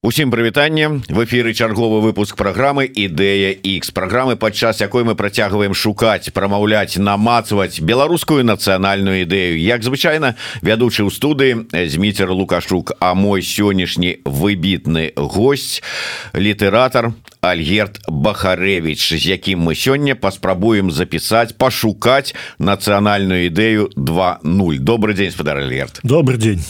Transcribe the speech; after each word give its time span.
Усім 0.00 0.30
прывітанне. 0.30 1.02
В 1.08 1.24
эфиры 1.24 1.52
чарговы 1.52 2.00
выпуск 2.00 2.36
программы 2.36 2.86
ідэя 2.86 3.50
X 3.50 3.90
программы 3.90 4.36
падчас 4.36 4.78
якой 4.80 5.02
мы 5.02 5.16
працягваем 5.18 5.74
шукаць 5.74 6.30
прамаўляць 6.30 7.02
намацаваць 7.02 7.80
беларускую 7.82 8.46
нацыянальную 8.46 9.26
ідэю. 9.26 9.58
Як 9.58 9.82
звычайна 9.82 10.38
вядучы 10.62 11.02
ў 11.02 11.10
студыі 11.10 11.66
зміцер 11.90 12.30
лукашук 12.30 12.94
а 13.00 13.18
мой 13.18 13.42
сённяшні 13.42 14.22
выбітны 14.22 15.18
гость 15.18 15.82
літаратор 16.30 17.10
Альгерт 17.40 18.00
Бахаревич 18.08 19.14
з 19.14 19.26
якім 19.26 19.68
мы 19.68 19.74
сёння 19.74 20.14
паспрабуем 20.14 20.90
запісаць 20.90 21.54
пашукаць 21.54 22.34
нацыянальную 22.58 23.46
ідэю 23.46 23.90
20 23.94 24.82
добрый 24.82 25.14
день 25.14 25.30
спадар 25.30 25.58
Альгерт. 25.58 26.00
Добрый 26.02 26.38
день. 26.38 26.62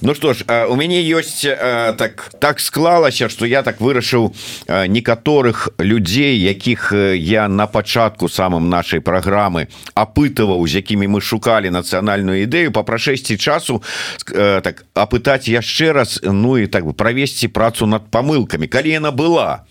Ну 0.00 0.14
что 0.14 0.34
ж 0.34 0.44
у 0.68 0.76
мяне 0.76 1.00
ёсць 1.00 1.46
так 1.96 2.30
так 2.40 2.60
склалася 2.60 3.28
что 3.28 3.46
я 3.46 3.62
так 3.62 3.80
вырашыў 3.80 4.34
некаторых 4.68 5.70
людзей 5.78 6.36
якіх 6.38 6.92
я 7.16 7.48
на 7.48 7.66
пачатку 7.66 8.28
самым 8.28 8.68
нашай 8.68 9.00
праграмы 9.00 9.68
апытываў 9.94 10.66
з 10.68 10.84
якімі 10.84 11.08
мы 11.08 11.20
шукалі 11.20 11.70
нацыянальную 11.70 12.44
ідэю 12.44 12.72
по 12.72 12.84
прашэсці 12.84 13.36
часу 13.40 13.82
так 14.28 14.84
апытаць 14.94 15.48
яшчэ 15.48 15.92
раз 15.92 16.20
Ну 16.22 16.58
і 16.58 16.66
так 16.66 16.84
бы 16.84 16.92
правесці 16.92 17.48
працу 17.48 17.86
над 17.86 18.10
памылкамі 18.10 18.68
калі 18.68 18.90
яна 18.90 19.10
была 19.10 19.64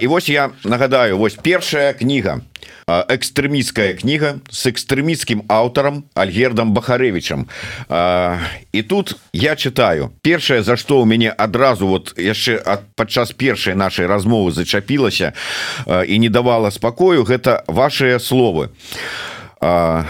і 0.00 0.06
вось 0.06 0.28
я 0.28 0.50
нагадаю 0.64 1.18
вось 1.18 1.34
першая 1.34 1.92
кніга 1.92 2.40
экстрэміцкая 2.88 4.00
кніга 4.00 4.40
с 4.50 4.64
экстрэміцкім 4.66 5.44
аўтарам 5.48 6.04
альгердам 6.14 6.72
бахаревичам 6.72 7.46
і 8.72 8.82
тут 8.82 9.16
я 9.32 9.56
читаю. 9.56 10.10
Першае 10.22 10.62
за 10.62 10.76
што 10.76 11.00
ў 11.00 11.04
мяне 11.04 11.30
адразу 11.30 11.86
вот 11.86 12.14
яшчэ 12.16 12.56
ад 12.64 12.88
падчас 12.96 13.32
першай 13.36 13.74
нашай 13.74 14.06
размовы 14.08 14.52
зачапілася 14.52 15.32
і 15.86 16.18
не 16.18 16.28
давала 16.28 16.70
спакою 16.70 17.24
гэта 17.24 17.64
ваши 17.68 18.18
словы. 18.18 18.72
А 19.60 20.04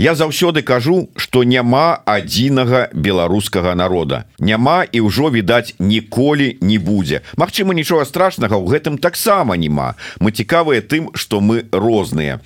Я 0.00 0.14
заўсёды 0.14 0.62
кажу, 0.64 1.10
што 1.20 1.44
няма 1.44 2.00
адзінага 2.08 2.88
беларускага 2.96 3.74
народа. 3.76 4.24
Няма 4.40 4.88
і 4.88 5.04
ўжо 5.04 5.28
відаць 5.28 5.76
ніколі 5.76 6.56
не 6.64 6.80
будзе. 6.80 7.20
Магчыма, 7.36 7.76
нічога 7.76 8.08
страшнага 8.08 8.56
ў 8.56 8.64
гэтым 8.64 8.96
таксама 8.96 9.60
няма. 9.60 10.00
Мы 10.16 10.32
цікавыя 10.32 10.80
тым, 10.80 11.12
што 11.12 11.44
мы 11.44 11.68
розныя. 11.68 12.40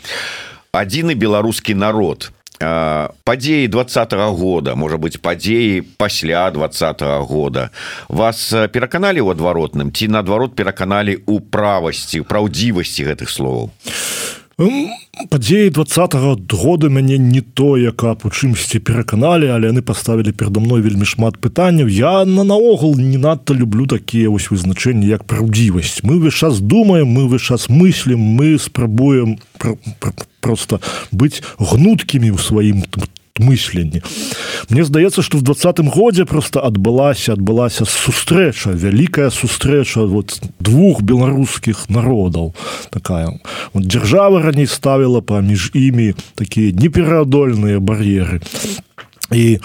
Адзіны 0.75 1.15
беларускі 1.15 1.79
народ. 1.79 2.35
Падзеі 2.59 3.71
двадцатого 3.71 4.35
года 4.35 4.75
можа 4.75 4.99
быть 4.99 5.23
падзеі 5.23 5.87
пасля 5.95 6.51
двадцатого 6.51 7.23
года 7.23 7.71
вас 8.09 8.51
пераканалі 8.51 9.23
ў 9.23 9.31
адваротным 9.35 9.91
ці 9.95 10.11
наадварот 10.11 10.55
пераканалі 10.55 11.19
ў 11.27 11.43
правасці 11.51 12.23
праўдзівасці 12.23 13.11
гэтых 13.11 13.29
словаў 13.29 13.75
падзеі 15.31 15.71
двадцатого 15.71 16.39
года 16.51 16.89
мяне 16.89 17.19
не 17.19 17.41
тое 17.41 17.91
каб 17.91 18.23
у 18.23 18.31
чымсьці 18.31 18.79
пераканалі 18.79 19.51
але 19.51 19.73
яны 19.73 19.83
паставілі 19.83 20.31
перада 20.31 20.61
мной 20.63 20.81
вельмі 20.81 21.05
шмат 21.05 21.39
пытанняў. 21.43 21.91
Я 21.91 22.25
на 22.25 22.45
наогул 22.45 22.95
не 22.95 23.19
надта 23.19 23.55
люблю 23.55 23.87
такія 23.87 24.31
вось 24.31 24.51
вызначэнні 24.51 25.11
як 25.11 25.25
праўдзівасць. 25.27 26.07
Мы 26.07 26.23
ўвесь 26.23 26.39
час 26.39 26.61
думаем 26.63 27.11
мы 27.11 27.27
ўвесь 27.27 27.43
час 27.43 27.69
мыслім 27.69 28.21
мы 28.21 28.59
спрабуем 28.59 29.39
просто 30.41 30.79
быць 31.11 31.43
гнуткімі 31.59 32.31
ў 32.31 32.39
сваім 32.39 32.87
там 32.87 33.11
мысленні 33.41 34.03
Мне 34.71 34.85
здаецца 34.85 35.23
что 35.23 35.39
в 35.39 35.43
двадцатым 35.43 35.89
годзе 35.89 36.25
просто 36.25 36.61
адбылася 36.61 37.33
адбылася 37.33 37.85
сустрэча 37.85 38.71
вялікая 38.71 39.31
сустрэча 39.31 40.07
вот 40.07 40.41
двух 40.61 41.03
беларускіх 41.03 41.91
народаў. 41.91 42.55
Такая 42.91 43.41
вот 43.73 43.87
дзяржава 43.87 44.43
раней 44.43 44.67
ставіла 44.67 45.21
паміж 45.21 45.71
імі 45.75 46.15
такія 46.35 46.71
непераадольныя 46.73 47.81
бар'еры. 47.81 48.41
І 49.35 49.59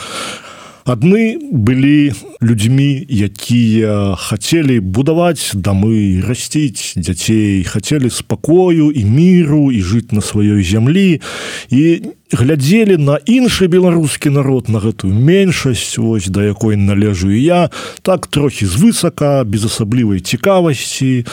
адны 0.89 1.38
былі 1.53 2.13
людзьмі 2.41 3.05
якія 3.05 4.17
хацелі 4.17 4.79
будаваць 4.81 5.53
дамы 5.53 6.25
расціць 6.25 6.97
дзяцей 6.97 7.63
хацелі 7.63 8.09
спакою 8.09 8.89
і 8.89 9.05
міру 9.05 9.69
і 9.69 9.79
жыць 9.85 10.09
на 10.09 10.25
сваёй 10.25 10.65
зямлі. 10.65 11.21
І 11.69 12.01
не 12.01 12.19
глядзелі 12.31 12.97
на 12.97 13.17
іншы 13.25 13.67
беларускі 13.67 14.29
народ 14.29 14.69
на 14.69 14.79
гэтую 14.79 15.09
меншасць 15.13 15.97
ось 15.97 16.29
да 16.29 16.45
якой 16.45 16.78
належу 16.78 17.34
я 17.34 17.69
так 18.01 18.28
трохі 18.28 18.69
звысака 18.69 19.44
без 19.44 19.66
асаблівай 19.66 20.22
цікавасці 20.22 21.25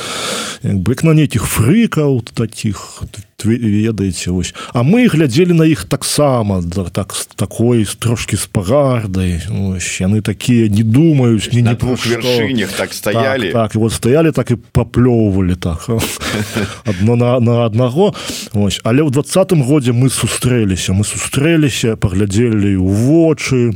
бык 0.64 1.04
на 1.04 1.12
нейкіх 1.12 1.44
фрыкаў 1.44 2.24
таких 2.32 3.04
ведаеце 3.44 4.32
ось 4.32 4.54
а 4.72 4.82
мы 4.82 5.08
глядзелі 5.08 5.52
на 5.52 5.64
іх 5.68 5.84
таксама 5.84 6.62
да, 6.62 6.84
так 6.84 7.12
такой 7.36 7.84
трошки 7.84 8.36
з 8.36 8.46
пагардай 8.46 9.42
яны 10.00 10.22
такія 10.22 10.68
не 10.68 10.82
думаюць 10.82 11.52
не 11.52 11.62
не 11.62 11.76
вершынях 11.76 12.72
так 12.72 12.94
стаялі 12.94 13.52
так, 13.52 13.72
так 13.72 13.74
вот 13.74 13.92
стаялі 13.92 14.32
так 14.32 14.50
і 14.50 14.56
паплёўвалі 14.72 15.54
так 15.54 15.86
одно 16.86 17.16
на, 17.16 17.40
на 17.40 17.66
аднаго 17.66 18.14
ось 18.54 18.80
але 18.84 19.02
ў 19.02 19.10
двадцатым 19.10 19.62
годзе 19.62 19.92
мы 19.92 20.08
сустрэліся 20.08 20.85
сустрэліся 20.86 20.94
мы 20.94 21.02
сустрэліся 21.02 21.96
паглядзелі 21.98 22.78
ў 22.78 22.90
вочы 23.10 23.74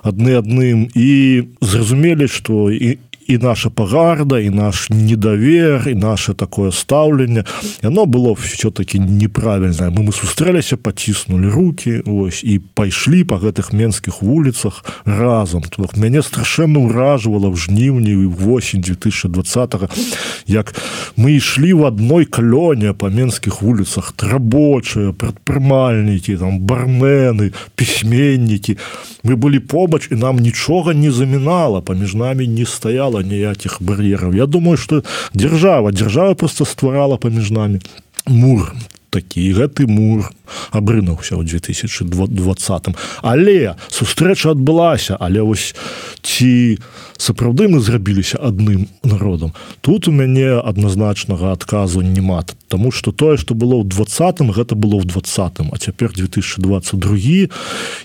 адны 0.00 0.40
адным 0.40 0.88
і 0.96 1.44
зразумелі 1.60 2.28
што 2.32 2.72
і 2.72 2.96
і 3.28 3.38
наша 3.38 3.70
пагарда 3.70 4.40
і 4.40 4.50
наш 4.50 4.90
недавер 4.90 5.88
і 5.88 5.94
наше 5.94 6.34
такое 6.34 6.70
стаўленне 6.72 7.44
яно 7.82 8.06
было 8.06 8.34
все-таки 8.34 8.98
неправільнае 8.98 9.90
мы 9.90 10.02
мы 10.02 10.12
сустрэліся 10.12 10.76
паціснули 10.76 11.50
руки 11.50 12.02
ось 12.06 12.44
і 12.44 12.58
пайшлі 12.74 13.24
по 13.24 13.36
гэтых 13.36 13.74
менскіх 13.74 14.22
вуліцах 14.22 14.84
разам 15.04 15.62
тут 15.62 15.96
мяне 15.96 16.22
страшэнна 16.22 16.78
ўражвала 16.78 17.48
в 17.48 17.56
жніўні 17.56 18.14
восень 18.26 18.80
2020 18.80 19.74
як 20.46 20.74
мы 21.16 21.36
ішлі 21.36 21.72
в 21.72 21.86
адной 21.86 22.24
калёне 22.24 22.92
по 22.92 23.10
менскіх 23.10 23.62
вуліцах 23.62 24.14
рабочыя 24.18 25.12
прадпрымальнікі 25.12 26.36
там 26.36 26.60
бармены 26.60 27.52
пісьменнікі 27.74 28.78
мы 29.24 29.36
былі 29.36 29.58
побач 29.58 30.08
і 30.10 30.14
нам 30.14 30.38
нічога 30.38 30.94
не 30.94 31.10
замінала 31.10 31.80
паміж 31.80 32.14
нами 32.14 32.46
не 32.46 32.66
стаяла 32.66 33.15
было 33.16 33.22
ніякіх 33.22 33.80
бар'ераў. 33.80 34.34
Я 34.34 34.46
думаю 34.46 34.76
что 34.76 35.02
держава 35.34 35.92
держава 35.92 36.34
просто 36.34 36.64
стварала 36.64 37.16
паміж 37.16 37.50
нами 37.50 37.80
мур 38.26 38.74
такі. 39.16 39.48
Гэты 39.56 39.88
мур 39.88 40.28
абрынуўся 40.70 41.40
ў 41.40 41.48
2020 41.48 42.94
але 43.22 43.74
сустрэча 43.88 44.52
адбылася 44.52 45.16
але 45.18 45.42
вось 45.42 45.74
ці 46.22 46.78
сапраўды 47.16 47.66
мы 47.72 47.80
зрабіліся 47.80 48.38
адным 48.38 48.86
народам? 49.02 49.56
Тут 49.80 50.08
у 50.08 50.12
мяне 50.12 50.60
адназначнага 50.60 51.52
адказу 51.52 52.02
няма. 52.02 52.44
Таму 52.68 52.92
что 52.92 53.12
тое 53.12 53.36
что 53.36 53.54
было 53.54 53.80
ў 53.80 53.88
двадцатым 53.88 54.52
гэта 54.52 54.74
было 54.74 55.00
ў 55.00 55.08
двадцатым 55.08 55.72
а 55.72 55.78
цяпер 55.78 56.12
2022 56.12 57.48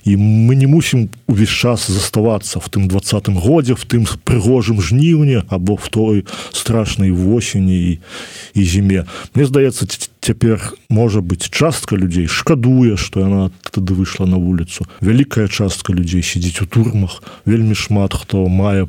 і 0.06 0.12
мы 0.16 0.56
не 0.56 0.68
мусім 0.68 1.10
увесь 1.28 1.50
час 1.50 1.88
заставацца 1.88 2.60
в 2.60 2.70
тым 2.70 2.88
двадцатым 2.88 3.36
годзе 3.36 3.76
в 3.76 3.84
тым 3.86 4.08
прыгожым 4.24 4.82
жніўне 4.82 5.44
або 5.50 5.76
в 5.76 5.90
той 5.90 6.26
страшнай 6.52 7.12
восені 7.12 7.78
і, 7.92 8.00
і 8.54 8.62
зіме. 8.64 9.06
Мне 9.36 9.46
здаецца 9.46 9.86
цяпер 10.22 10.62
можа 10.90 11.22
быть 11.22 11.50
частка 11.50 11.96
людзей 11.96 12.28
шкадуе 12.28 12.96
что 12.96 13.20
яна 13.20 13.52
тады 13.72 13.94
выйшла 13.94 14.26
на 14.26 14.38
вуліцу. 14.38 14.86
Вялікая 15.02 15.48
частка 15.48 15.94
людзей 15.94 16.22
сидзіць 16.22 16.62
у 16.62 16.66
турмах 16.66 17.24
вельмі 17.46 17.74
шмат 17.74 18.14
хто 18.14 18.46
мае 18.46 18.88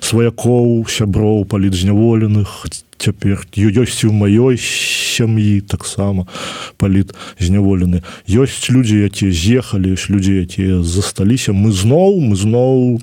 сваякоў 0.00 0.86
сяброў 0.86 1.44
палітзняволеных 1.44 2.70
цяпер 3.00 3.42
ёсць 3.56 4.04
у 4.06 4.12
маёй 4.14 4.54
сям'і 4.60 5.60
таксама 5.66 6.30
паліт 6.78 7.18
зняволены 7.40 8.06
ёсць 8.30 8.70
людзі 8.70 9.10
якія 9.10 9.34
з'ехалі 9.34 9.98
людзі 10.08 10.46
якія 10.46 10.82
засталіся. 10.86 11.52
Мы 11.52 11.72
зноў 11.74 12.20
мы 12.22 12.36
зноў 12.36 13.02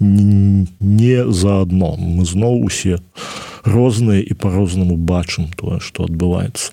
не 0.00 1.30
заадно 1.32 1.94
мы 1.96 2.24
зноў 2.24 2.64
усе 2.64 2.98
розныя 3.64 4.20
і 4.20 4.34
по-рознаму 4.34 4.96
бачым 4.96 5.48
тое 5.56 5.80
што 5.80 6.08
адбываецца 6.08 6.72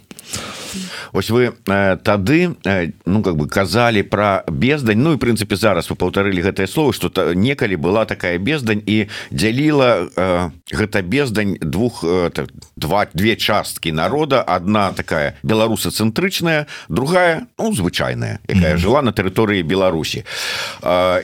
ось 1.13 1.29
вы 1.29 1.53
э, 1.67 1.97
тады 2.03 2.55
э, 2.65 2.91
ну 3.05 3.23
как 3.23 3.35
бы 3.35 3.47
казалі 3.47 4.03
про 4.03 4.43
бездань. 4.47 5.01
Ну 5.01 5.13
і 5.13 5.17
прынцыпе 5.17 5.55
зараз 5.55 5.89
вы 5.89 5.95
паўтарылі 5.95 6.41
гэтае 6.41 6.67
слово 6.67 6.93
что 6.93 7.09
некалі 7.33 7.75
была 7.75 8.05
такая 8.05 8.37
бездань 8.37 8.81
і 8.85 9.07
дзяліла 9.31 10.09
э, 10.15 10.49
гэта 10.71 11.01
бездань 11.01 11.57
двух 11.61 12.03
так, 12.33 12.49
два 12.75 13.07
две 13.13 13.35
часткі 13.35 13.91
народа. 13.91 14.41
Одна 14.41 14.91
такая 14.91 15.35
беларусацэнтрычная 15.43 16.67
другая 16.89 17.47
ну, 17.57 17.73
звычайная 17.73 18.39
якая 18.47 18.73
mm 18.73 18.75
-hmm. 18.75 18.77
жила 18.77 19.01
на 19.01 19.11
тэрыторыі 19.11 19.63
Беларусі. 19.63 20.23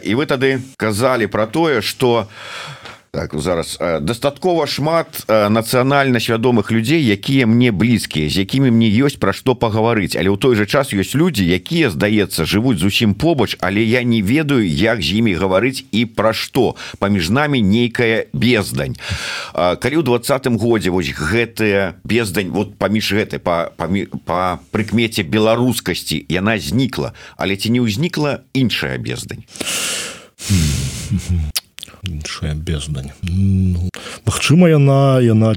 І 0.03 0.15
вы 0.15 0.25
тады 0.25 0.59
казалі 0.77 1.27
про 1.27 1.45
тое 1.45 1.81
что 1.81 2.27
так 3.13 3.35
зараз 3.37 3.77
дастаткова 4.01 4.65
шмат 4.65 5.29
нацыянальна 5.29 6.17
свядомых 6.17 6.73
людзей 6.73 7.05
якія 7.05 7.45
мне 7.45 7.69
блізкія 7.69 8.25
з 8.25 8.41
якімі 8.41 8.73
мне 8.73 8.89
ёсць 8.89 9.21
пра 9.21 9.37
што 9.37 9.53
пагаварыць. 9.53 10.17
Але 10.17 10.33
ў 10.33 10.37
той 10.41 10.57
жа 10.57 10.65
час 10.65 10.97
ёсць 10.97 11.13
людзі 11.13 11.45
якія 11.45 11.93
здаецца 11.93 12.41
жывуць 12.41 12.81
зусім 12.81 13.13
побач 13.13 13.53
але 13.61 13.85
я 13.85 14.01
не 14.01 14.25
ведаю 14.25 14.65
як 14.65 15.05
з 15.05 15.21
імі 15.21 15.37
гаварыць 15.37 15.85
і 15.93 16.09
пра 16.09 16.33
што. 16.33 16.73
Паміж 16.97 17.29
намі 17.29 17.61
нейкая 17.61 18.25
бездань. 18.33 18.97
Калі 19.53 19.95
ў 20.01 20.03
двадцатым 20.03 20.57
годзе 20.57 20.89
вось 20.89 21.13
гэтая 21.13 22.01
бездань 22.01 22.49
вот 22.49 22.81
паміж 22.81 23.13
гэтай 23.13 23.37
па, 23.37 23.69
па, 23.77 23.93
па 24.25 24.57
прыкмеце 24.73 25.21
беларускасці 25.21 26.25
яна 26.33 26.57
знікла. 26.57 27.13
Але 27.37 27.61
ці 27.61 27.77
не 27.77 27.85
ўзнікла 27.85 28.41
іншая 28.57 28.97
бездань 28.97 29.45
іншая 32.03 32.55
бездань. 32.55 33.11
Ну, 33.23 33.89
Магчыма 34.25 34.69
яна 34.69 35.19
яна 35.21 35.55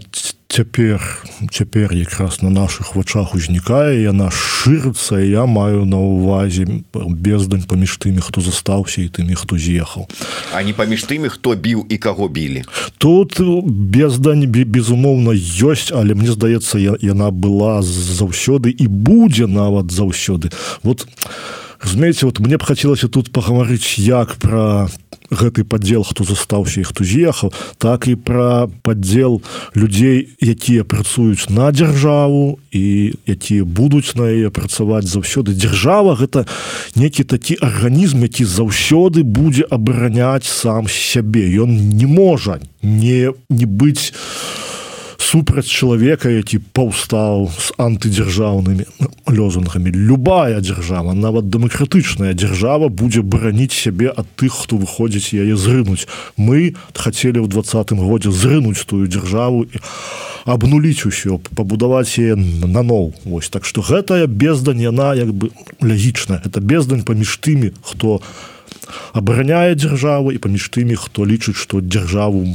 цяпер 0.49 1.03
цяпер 1.51 1.93
якраз 1.93 2.43
на 2.43 2.51
наших 2.51 2.97
вачах 2.97 3.35
узнікае 3.35 4.03
яна 4.03 4.31
шырыцца 4.31 5.19
я 5.21 5.47
маю 5.47 5.85
на 5.85 5.99
увазе 5.99 6.67
бездань 6.95 7.63
паміж 7.63 7.99
тымі 7.99 8.23
хто 8.23 8.41
застаўся 8.41 9.03
і 9.03 9.09
тымі 9.09 9.35
хто 9.35 9.59
з'ехаў. 9.59 10.07
А 10.55 10.63
не 10.63 10.73
паміж 10.73 11.05
тымі 11.05 11.29
хто 11.29 11.55
біў 11.55 11.87
і 11.89 11.97
каго 11.99 12.29
білі? 12.29 12.65
Тут 12.99 13.41
бездань 13.67 14.47
безумоўна 14.47 15.35
ёсць 15.37 15.93
але 15.93 16.15
мне 16.15 16.33
здаецца 16.33 16.79
яна 17.03 17.31
была 17.31 17.83
заўсёды 17.83 18.71
і 18.71 18.87
будзе 18.87 19.47
нават 19.47 19.91
заўсёды. 19.91 20.51
Вот 20.83 21.07
разумееце 21.81 22.27
вот 22.27 22.41
мне 22.41 22.57
б 22.57 22.65
хацелася 22.65 23.09
тут 23.09 23.33
пагаварыць 23.33 23.99
як 23.99 24.37
про 24.37 24.89
гэты 25.31 25.65
падзел 25.65 26.03
хто 26.05 26.25
застаўся 26.25 26.81
і 26.81 26.89
хто 26.89 27.05
з'ехаў 27.05 27.53
так 27.79 28.07
і 28.09 28.15
пра 28.15 28.69
падзел 28.83 29.43
людзей 29.75 30.31
якія 30.41 30.85
працуюць 30.85 31.51
на 31.51 31.73
дзяржаву 31.73 32.59
і 32.71 33.15
якія 33.27 33.65
будуць 33.65 34.15
на 34.15 34.31
яе 34.31 34.51
працаваць 34.51 35.09
заўсёды. 35.09 35.57
Дзяржава 35.57 36.15
гэта 36.15 36.47
некі 36.95 37.25
такі 37.25 37.59
арганізм 37.61 38.23
які 38.23 38.45
заўсёды 38.45 39.23
будзе 39.23 39.67
абараняць 39.71 40.47
сам 40.47 40.87
сябе. 40.89 41.49
Ён 41.51 41.97
не 41.97 42.07
можа 42.07 42.61
не 42.83 43.33
не 43.51 43.67
быць 43.67 44.13
супраць 45.27 45.67
чалавека 45.67 46.31
які 46.31 46.59
паўстаў 46.77 47.49
з 47.51 47.75
антыдзяржаўнымі 47.83 48.85
лёзунгамі 49.27 49.91
любая 49.91 50.61
дзяржава 50.63 51.15
нават 51.19 51.51
дэмакратычная 51.51 52.35
дзяржава 52.39 52.89
будзе 52.89 53.23
бараніць 53.27 53.75
сябе 53.75 54.13
ад 54.13 54.29
тых 54.39 54.55
хто 54.55 54.79
выходзіць 54.79 55.35
яе 55.35 55.57
зрынуць. 55.59 56.07
Мы 56.37 56.79
хацелі 56.95 57.43
ў 57.43 57.51
двадцатым 57.51 57.99
годзе 57.99 58.31
зрынуць 58.31 58.87
тую 58.87 59.11
дзяржаву 59.11 59.67
і 59.67 59.83
абнуліць 60.47 61.07
усё 61.11 61.43
пабудаваць 61.59 62.19
яе 62.23 62.39
наноў. 62.39 63.15
Вось 63.25 63.51
так 63.51 63.67
што 63.67 63.83
гэтая 63.83 64.31
бездань 64.31 64.83
яна 64.83 65.15
як 65.19 65.35
бы 65.35 65.51
лягічная. 65.83 66.39
Это 66.47 66.63
бездань 66.63 67.03
паміж 67.03 67.35
тымі 67.43 67.75
хто 67.83 68.23
абараняе 69.13 69.75
дзяржаву 69.75 70.31
і 70.31 70.39
паміж 70.39 70.71
тымі 70.71 70.95
хто 70.95 71.27
лічыць 71.27 71.59
што 71.59 71.83
дзяржаву 71.83 72.47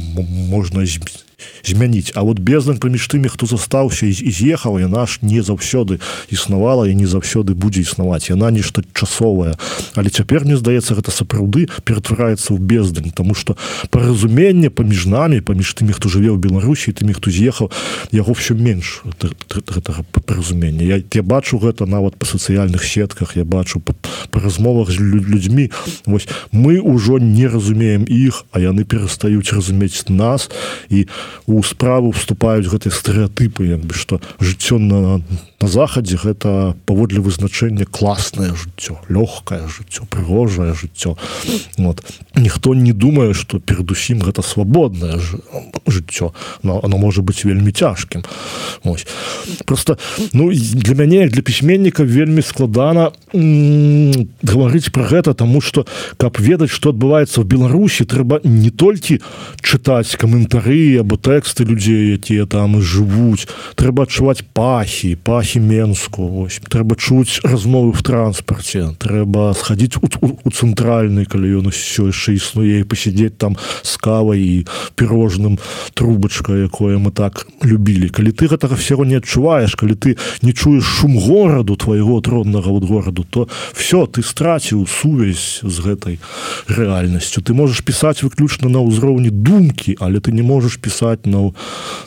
можна 0.48 0.88
збіць 0.88 1.21
змяніць. 1.64 2.12
А 2.14 2.22
вот 2.22 2.38
бездань 2.38 2.78
паміж 2.78 3.08
тымі 3.08 3.28
хто 3.28 3.46
застаўся 3.46 4.06
і 4.06 4.30
з'ехаў 4.30 4.80
яна 4.80 5.06
ж 5.06 5.18
не 5.22 5.42
заўсёды 5.42 6.00
існавала 6.30 6.88
і 6.88 6.94
не 6.94 7.06
заўсёды 7.06 7.54
будзе 7.54 7.80
існаваць. 7.82 8.30
Яна 8.30 8.50
нешта 8.50 8.82
часовая 8.92 9.56
але 9.94 10.10
цяпер 10.10 10.44
мне 10.44 10.56
здаецца 10.56 10.94
гэта 10.94 11.10
сапраўды 11.10 11.68
ператвараецца 11.84 12.54
ў 12.54 12.58
бездань 12.58 13.10
тому 13.10 13.34
что 13.34 13.56
паразуменне 13.90 14.70
паміж 14.70 15.06
намі 15.06 15.40
паміж 15.40 15.74
тымі 15.74 15.92
хто 15.92 16.08
жыве 16.08 16.32
ў 16.32 16.38
беларусі 16.38 16.92
тымі 16.92 17.12
хто 17.16 17.30
з'ехаў 17.30 17.70
яго 18.12 18.32
все 18.32 18.54
менш 18.54 19.02
гэтага 19.50 20.04
паразумення. 20.26 20.82
Я, 20.82 21.02
я 21.02 21.22
бачу 21.22 21.58
гэта 21.58 21.86
нават 21.86 22.16
па 22.16 22.26
сацыяльных 22.26 22.84
сетках 22.84 23.36
я 23.36 23.44
бачу 23.44 23.80
па 23.80 23.94
размовах 24.40 24.90
з 24.90 24.98
людзьмі. 25.00 25.70
Вось 26.06 26.28
мы 26.52 26.80
ўжо 26.80 27.18
не 27.18 27.46
разумеем 27.48 28.04
іх 28.08 28.44
а 28.52 28.60
яны 28.60 28.84
перастаюць 28.84 29.52
разумець 29.52 30.08
нас. 30.08 30.50
І 30.88 31.08
у 31.46 31.62
справу 31.62 32.12
вступаюць 32.12 32.68
гэтыя 32.68 32.92
стэеатыпы 32.92 33.66
як 33.66 33.80
бы 33.84 33.94
што 33.94 34.20
жыццё 34.40 34.78
на 34.78 35.22
на 35.62 35.68
захадзе 35.68 36.18
гэта 36.18 36.74
паводле 36.86 37.20
вызначэння 37.22 37.86
класнае 37.86 38.50
жыццё 38.58 38.98
лёгкае 39.08 39.68
жыццё 39.70 40.04
прыгожае 40.10 40.74
жыццё. 40.74 41.16
Вот 41.78 42.02
ніхто 42.34 42.74
не 42.74 42.92
думае 42.92 43.32
что 43.34 43.60
перадусім 43.60 44.18
гэта 44.18 44.42
свабоднае 44.42 45.20
жыццё 45.86 46.34
но 46.62 46.80
оно 46.82 46.98
можа 46.98 47.22
быть 47.22 47.44
вельмі 47.44 47.70
цяжкім. 47.70 48.24
Ось 48.82 49.06
просто 49.64 49.98
ну 50.32 50.50
для 50.52 50.94
мяне 50.94 51.28
для 51.28 51.42
пісьменніка 51.42 52.02
вельмі 52.02 52.42
складана 52.42 53.12
гаварыць 53.32 54.90
про 54.90 55.04
гэта 55.04 55.34
тому 55.34 55.60
что 55.60 55.86
каб 56.16 56.40
ведаць 56.40 56.74
что 56.74 56.90
адбываецца 56.90 57.40
в 57.40 57.46
беларусі 57.46 58.04
трэба 58.04 58.40
не 58.42 58.70
толькі 58.70 59.22
чытаць 59.62 60.16
каментары 60.18 60.98
або 60.98 61.16
тэксты 61.22 61.64
людзей 61.64 62.18
якія 62.18 62.46
там 62.50 62.82
жывуць. 62.82 63.46
Трэба 63.78 64.04
адчуваць 64.04 64.42
пахі 64.52 65.14
пахі 65.14 65.62
менску 65.62 66.26
ось 66.42 66.58
трэба 66.66 66.98
чуць 66.98 67.40
размовы 67.46 67.94
в 67.94 68.02
транспарце. 68.02 68.98
Трэба 68.98 69.54
схадзіць 69.54 70.02
у, 70.02 70.10
у, 70.20 70.28
у 70.42 70.50
цэнтральны 70.50 71.24
калі 71.24 71.62
ён 71.62 71.70
усё 71.70 72.10
яшчэ 72.10 72.34
існуе 72.36 72.82
пасядзець 72.84 73.38
там 73.38 73.56
с 73.82 73.96
кавай 73.96 74.42
і 74.42 74.56
пірожным 74.98 75.58
трубачка 75.94 76.52
якое 76.58 76.98
мы 76.98 77.14
так 77.14 77.46
любілі. 77.62 78.10
Калі 78.10 78.34
ты 78.34 78.50
гэтага 78.50 78.74
всего 78.74 79.06
не 79.06 79.22
адчуваеш 79.22 79.78
калі 79.78 79.94
ты 79.94 80.18
не 80.42 80.52
чуеш 80.52 80.84
шум 80.84 81.18
гораду 81.18 81.76
твайго 81.76 82.20
троннага 82.20 82.68
вот 82.68 82.84
гораду 82.84 83.24
то 83.24 83.48
все 83.72 84.06
ты 84.06 84.22
страціў 84.22 84.86
сувязь 84.90 85.62
з 85.62 85.76
гэтай 85.78 86.18
рэальнасцю. 86.66 87.42
Ты 87.42 87.54
можаш 87.54 87.86
пісаць 87.86 88.22
выключна 88.26 88.68
на 88.68 88.82
ўзроўні 88.82 89.30
думкі 89.30 89.96
але 90.00 90.18
ты 90.18 90.32
не 90.32 90.42
можаш 90.42 90.76
пісаць 90.82 91.11
на 91.26 91.52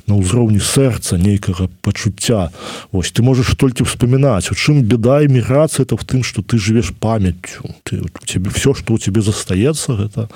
на 0.07 0.13
ўзроўні 0.21 0.61
сэрца 0.61 1.17
нейкага 1.17 1.69
пачуцця. 1.81 2.53
Ось 2.91 3.11
ты 3.11 3.25
можаш 3.25 3.55
толькі 3.57 3.85
вспоминаць 3.89 4.51
у 4.51 4.55
чым 4.55 4.83
беда 4.85 5.25
эміграцыя 5.25 5.85
это 5.85 5.97
в 5.97 6.05
тым 6.05 6.23
что 6.23 6.41
ты 6.41 6.57
жывеш 6.57 6.93
памяццю. 6.93 7.73
Ты 7.83 8.01
тебе 8.25 8.49
все 8.49 8.73
что 8.73 8.93
у 8.93 8.97
тебе 8.97 9.21
застаецца 9.21 9.95
гэта 9.95 10.29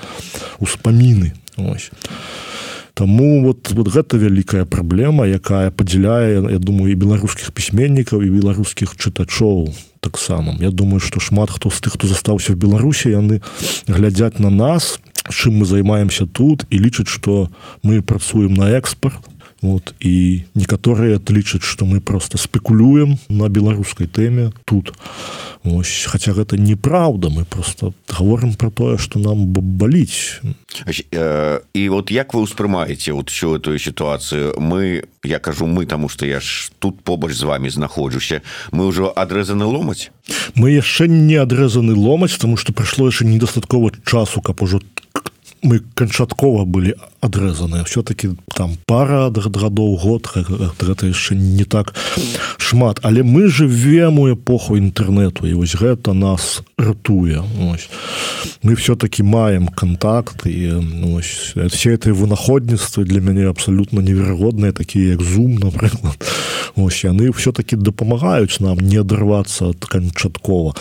успаміны 0.58 1.34
ось 1.56 1.90
Таму 2.94 3.44
вот 3.44 3.70
вот 3.70 3.88
гэта 3.88 4.18
вялікая 4.18 4.64
праблема 4.64 5.24
якая 5.24 5.70
падзяляе 5.70 6.50
я 6.50 6.58
думаю 6.58 6.92
і 6.92 6.98
беларускіх 6.98 7.52
пісьменнікаў 7.54 8.20
і 8.20 8.28
беларускіх 8.28 8.92
чытачоў 8.96 9.72
таксама. 10.00 10.56
Я 10.60 10.70
думаю 10.70 11.00
што 11.00 11.20
шмат 11.20 11.50
хто 11.50 11.70
з 11.70 11.80
тых 11.80 11.94
хто 11.94 12.10
застаўся 12.10 12.52
в 12.52 12.60
беларусі 12.60 13.14
яны 13.14 13.40
глядзяць 13.86 14.42
на 14.42 14.50
нас 14.50 14.98
чым 15.28 15.60
мы 15.60 15.64
займаемся 15.64 16.26
тут 16.26 16.64
і 16.70 16.78
лічаць 16.78 17.08
што 17.08 17.50
мы 17.82 18.02
працуем 18.02 18.54
на 18.54 18.70
экспорт 18.70 19.20
вот 19.62 19.94
і 20.00 20.44
некаторыя 20.54 21.20
лічаць 21.28 21.64
што 21.64 21.84
мы 21.84 22.00
просто 22.00 22.38
спекулюем 22.38 23.18
на 23.28 23.48
беларускай 23.48 24.06
тэме 24.06 24.52
тут. 24.64 24.92
Ось 25.64 26.06
хотя 26.08 26.32
гэта 26.32 26.56
неправда 26.56 27.28
мы 27.28 27.44
просто 27.44 27.92
говорим 28.08 28.54
про 28.54 28.70
тое 28.70 28.98
что 28.98 29.18
нам 29.18 29.46
баліць. 29.46 30.40
І 31.74 31.88
вот 31.88 32.10
як 32.10 32.34
вы 32.34 32.40
успрымаеце 32.40 33.12
вот 33.12 33.28
всю 33.28 33.56
эту 33.56 33.78
ситуацию 33.78 34.54
мы 34.58 35.04
я 35.24 35.38
кажу 35.38 35.66
мы 35.66 35.84
тому 35.86 36.08
что 36.08 36.26
я 36.26 36.40
ж 36.40 36.70
тут 36.78 37.02
побач 37.02 37.32
з 37.32 37.42
вами 37.42 37.68
знаходжуся. 37.68 38.40
Мы 38.72 38.88
ўжо 38.88 39.12
адрэзаны 39.12 39.64
ломаць? 39.64 40.10
Мы 40.54 40.72
яшчэ 40.72 41.08
не 41.08 41.36
адрэзаны 41.36 41.94
ломаць 41.94 42.38
тому 42.40 42.56
что 42.56 42.72
прайшло 42.72 43.06
яшчэ 43.06 43.26
недастаткова 43.26 43.92
часу 44.06 44.40
каб 44.40 44.62
ужо 44.62 44.80
мы 45.62 45.80
канчаткова 45.94 46.64
былі 46.64 46.94
адрэзаныя. 47.20 47.84
Все-таки 47.84 48.30
там 48.54 48.76
пара 48.86 49.30
гадоў 49.30 49.96
год 50.00 50.28
гэта 50.80 51.06
яшчэ 51.06 51.34
не 51.34 51.64
так 51.64 51.94
шмат. 52.58 53.00
Але 53.02 53.22
мы 53.22 53.48
жывем 53.48 54.18
у 54.18 54.32
эпоху 54.32 54.76
інтэрнету 54.76 55.46
і 55.46 55.54
вось 55.54 55.76
гэта 55.76 56.12
нас 56.12 56.62
ратуе. 56.78 57.44
Мы 58.62 58.74
все-таки 58.74 59.22
маем 59.22 59.68
контакт 59.68 60.46
і 60.46 60.80
ось, 61.16 61.54
все 61.72 61.94
этой 61.94 62.12
вынаходніцтвы 62.12 63.04
для 63.04 63.20
мяне 63.20 63.48
абсолютно 63.48 64.00
неверагодныя 64.00 64.72
такія 64.72 65.12
як 65.12 65.22
зум 65.22 65.56
напрыклад 65.56 66.16
ось 66.82 67.04
яны 67.04 67.30
все-таки 67.32 67.76
дапамагаюць 67.76 68.60
нам 68.60 68.80
не 68.80 68.96
адрывацца 68.96 69.70
ад 69.70 69.84
канчаткова. 69.84 70.74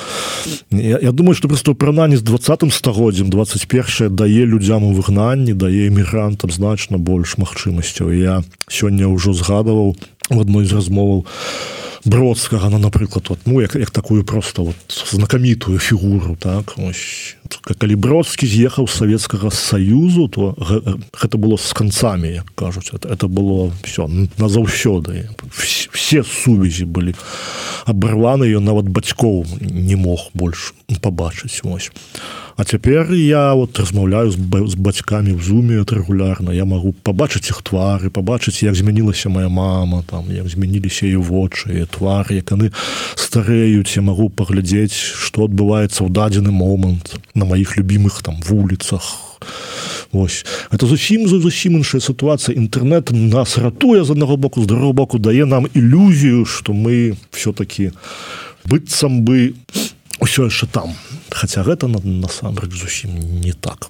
Я, 0.71 0.99
я 0.99 1.11
думаю 1.11 1.35
что 1.35 1.47
просто 1.47 1.73
прынамі 1.73 2.15
з 2.17 2.21
двадцатым 2.21 2.71
стагоддзям 2.71 3.29
21 3.29 4.15
дае 4.15 4.45
людзям 4.45 4.83
у 4.83 4.93
выгнанні 4.93 5.53
дае 5.53 5.87
эмігрант 5.87 6.39
музыкантам 6.39 6.51
значна 6.51 6.97
больш 6.97 7.37
магчымасцяў. 7.37 8.11
Я 8.11 8.43
сёння 8.67 9.07
ўжо 9.07 9.33
згадаваў 9.33 9.95
в 10.29 10.39
адной 10.39 10.65
з 10.65 10.73
размоваў 10.73 11.25
бродскага 12.05 12.69
на 12.69 12.77
напрыклад 12.77 13.29
вот 13.29 13.39
ну 13.45 13.61
як, 13.61 13.75
як 13.75 13.91
такую 13.91 14.23
просто 14.23 14.63
вот 14.63 14.75
знакамітую 15.11 15.79
фігуру 15.79 16.37
так 16.39 16.73
ось, 16.77 17.35
калі 17.77 17.95
бродскі 17.95 18.47
з'ехаў 18.47 18.87
савецкага 18.87 19.51
саюзу 19.51 20.27
то 20.27 20.55
гэта 21.13 21.37
было 21.37 21.57
с 21.57 21.73
канцамі 21.73 22.41
кажуць. 22.55 22.91
Это, 22.93 23.09
это 23.09 23.27
было 23.27 23.71
все 23.83 24.07
назаўсёды. 24.37 25.29
Все 25.51 26.23
сувязі 26.23 26.85
былі 26.85 27.15
абарваны 27.85 28.45
ён 28.45 28.63
нават 28.63 28.85
бацькоў 28.89 29.45
не 29.61 29.95
мог 29.95 30.29
больш 30.33 30.73
побачыць 31.01 31.61
ось 31.63 31.91
А 32.48 32.48
цяпер 32.63 33.13
я 33.13 33.53
вот 33.53 33.79
размаўляю 33.79 34.31
з, 34.31 34.37
бацькамі 34.75 35.31
в 35.31 35.41
зуме 35.43 35.83
рэгулярна. 35.83 36.51
Я 36.51 36.65
могу 36.65 36.91
побачыць 36.91 37.49
іх 37.49 37.61
твары 37.63 38.09
побачыць 38.09 38.63
як 38.63 38.75
змянілася 38.75 39.29
моя 39.29 39.49
мама 39.49 40.03
там 40.03 40.27
як 40.27 40.47
змяніліся 40.47 41.05
ее 41.05 41.19
вочы 41.19 41.87
твары 41.87 42.43
як 42.43 42.51
яны 42.51 42.71
стареюць 43.15 43.95
я 43.95 44.01
могу 44.01 44.29
паглядзець 44.29 44.91
что 44.91 45.47
адбываецца 45.47 46.03
ў 46.03 46.11
дадзены 46.11 46.51
момант 46.51 47.15
на 47.33 47.45
маіх 47.45 47.77
любимых 47.77 48.19
там 48.23 48.41
вуліцах. 48.43 49.39
Вось. 50.11 50.45
Это 50.71 50.85
зусім 50.85 51.27
зусім 51.27 51.79
іншая 51.79 52.01
сітуацыя. 52.01 52.57
Інтэрнет 52.57 53.11
нас 53.13 53.57
ратуе 53.57 54.03
з 54.03 54.11
аднаго 54.11 54.37
боку 54.37 54.63
з 54.63 54.67
другого 54.67 54.93
боку 54.93 55.19
дае 55.19 55.45
нам 55.45 55.67
ілюзію 55.73 56.45
что 56.45 56.73
мы 56.73 57.15
все-таки 57.31 57.91
быццам 58.65 59.23
бы 59.23 59.55
ўсё 60.19 60.51
яшчэ 60.51 60.67
там 60.67 60.91
хотя 61.31 61.63
гэта 61.63 61.87
насамрэч 61.87 62.71
зусім 62.73 63.15
не 63.41 63.53
так 63.53 63.87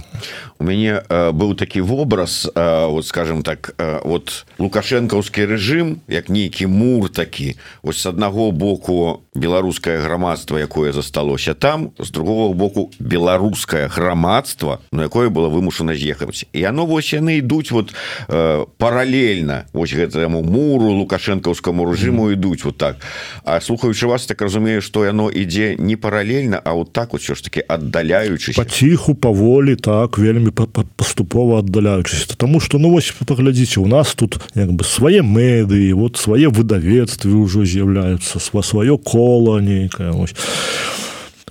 у 0.60 0.64
мяне 0.64 1.00
э, 1.00 1.32
быў 1.32 1.56
такі 1.56 1.82
вобраз 1.82 2.52
э, 2.54 2.88
вот 2.92 3.08
скажем 3.08 3.44
так 3.44 3.74
э, 3.78 4.02
вот 4.04 4.46
лукашэнкаўскі 4.60 5.48
рэжым 5.48 6.04
як 6.12 6.28
нейкі 6.28 6.68
мур 6.68 7.10
такі 7.10 7.56
ось 7.82 8.04
с 8.04 8.06
аднаго 8.06 8.52
боку 8.52 9.24
беларускае 9.36 10.04
грамадства 10.04 10.60
якое 10.60 10.92
засталося 10.92 11.54
там 11.54 11.92
з 11.98 12.12
другого 12.12 12.54
боку 12.54 12.92
беларускае 13.00 13.88
грамадства 13.88 14.82
на 14.92 15.08
якое 15.08 15.30
было 15.30 15.48
вымушана 15.48 15.96
з'ехаць. 15.96 16.46
І 16.52 16.64
оно 16.68 16.86
вось 16.86 17.14
яны 17.14 17.40
ідуць 17.40 17.72
вот 17.72 17.96
паралельна 18.28 19.64
ось 19.72 19.96
гэтаму 19.96 20.44
муру 20.44 20.92
лукашэнкаўскаму 21.00 21.88
рэжыму 21.88 22.36
ідуць 22.36 22.66
вот 22.66 22.78
так. 22.78 22.98
А 23.46 23.62
слухаючы 23.62 24.08
вас 24.08 24.26
так 24.26 24.42
разумею 24.42 24.82
что 24.82 25.06
яно 25.06 25.32
ідзе 25.32 25.76
не 25.80 25.96
паралельна 25.96 26.60
а 26.60 26.74
вот 26.74 26.92
так 26.92 27.14
вот 27.14 27.24
ўсё 27.24 27.36
ж 27.36 27.48
таки 27.48 27.64
аддаляючы 27.64 28.52
паціху 28.60 29.16
паволі 29.16 29.80
так 29.80 30.20
вельмі 30.20 30.49
паступова 30.52 31.60
аддаляючыся 31.60 32.38
тому 32.38 32.60
что 32.60 32.80
ну 32.80 32.90
вось 32.90 33.14
паглядзіце 33.26 33.80
у 33.80 33.88
нас 33.88 34.16
тут 34.16 34.40
як 34.56 34.72
бы 34.74 34.84
свае 34.84 35.22
медыі 35.22 35.94
вот 35.94 36.18
свае 36.18 36.50
выдавецтвы 36.50 37.36
ўжо 37.44 37.66
з'яўляюцца 37.66 38.40
сва 38.40 38.62
сваё 38.62 38.98
кола 38.98 39.60
нейкае 39.60 40.14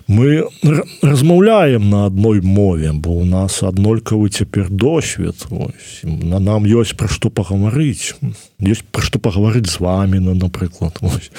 мы 0.08 0.48
размаўляем 1.02 1.90
на 1.90 2.06
адной 2.06 2.40
мове 2.40 2.92
бо 2.92 3.10
у 3.10 3.24
нас 3.24 3.62
аднолькавы 3.62 4.30
цяпер 4.30 4.68
досвед 4.70 5.36
ось. 5.50 6.00
на 6.02 6.40
нам 6.40 6.64
ёсць 6.64 6.96
пра 6.96 7.08
што 7.08 7.28
пагаварыць 7.28 8.16
ёсць 8.58 8.84
пра 8.90 9.02
што 9.04 9.18
пагаварыць 9.20 9.68
з 9.68 9.78
вами 9.80 10.18
на 10.18 10.34
напрыклад 10.34 10.96
ось 11.02 11.30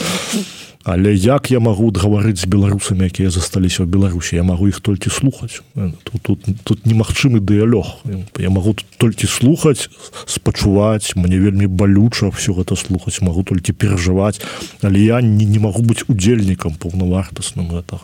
але 0.90 1.14
як 1.14 1.52
я 1.52 1.60
магу 1.60 1.92
гаварыць 1.94 2.42
з 2.42 2.50
беларусамі 2.50 3.06
якія 3.06 3.30
засталіся 3.30 3.86
ў 3.86 3.88
беларусі? 3.94 4.42
Я 4.42 4.44
магу 4.44 4.66
іх 4.66 4.82
толькі 4.82 5.14
слухаць. 5.14 5.62
Тут 5.78 6.22
тут, 6.26 6.40
тут 6.66 6.86
немагчымы 6.90 7.38
дыялёг. 7.38 8.02
Я 8.42 8.50
магу 8.50 8.74
толькі 8.98 9.30
слухаць 9.30 9.90
спачуваць 10.26 11.14
мне 11.14 11.38
вельмі 11.38 11.70
балюча 11.70 12.34
все 12.34 12.58
гэта 12.58 12.74
слухаць 12.74 13.22
магу 13.22 13.46
толькі 13.46 13.78
перажываць. 13.78 14.42
Але 14.82 14.98
я 15.06 15.22
не, 15.22 15.46
не 15.46 15.62
магу 15.62 15.86
быць 15.86 16.10
удзельнікам 16.10 16.74
паўнавартасным 16.82 17.70
гэтага 17.70 18.02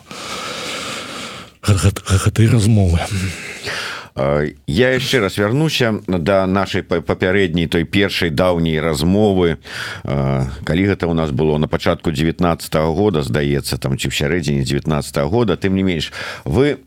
гэтай 1.66 2.46
размовы. 2.46 3.02
а 3.02 3.85
я 4.16 4.88
яшчэ 4.96 5.20
раз 5.20 5.36
вярнуся 5.36 6.00
да 6.06 6.46
нашай 6.46 6.82
папярэдняй 6.82 7.66
той 7.68 7.84
першай 7.84 8.30
даўняй 8.30 8.80
размовы. 8.80 9.58
Калі 10.04 10.82
гэта 10.88 11.06
у 11.06 11.12
нас 11.12 11.30
было 11.30 11.58
на 11.58 11.68
пачатку 11.68 12.10
19 12.10 12.74
-го 12.74 12.94
года 12.94 13.22
здаецца 13.22 13.76
там 13.76 13.98
ці 13.98 14.08
ў 14.08 14.12
сярэдзіне 14.16 14.64
19 14.64 15.16
-го 15.16 15.28
года. 15.28 15.56
Тым 15.56 15.76
не 15.76 15.82
менш 15.82 16.12
вы 16.44 16.78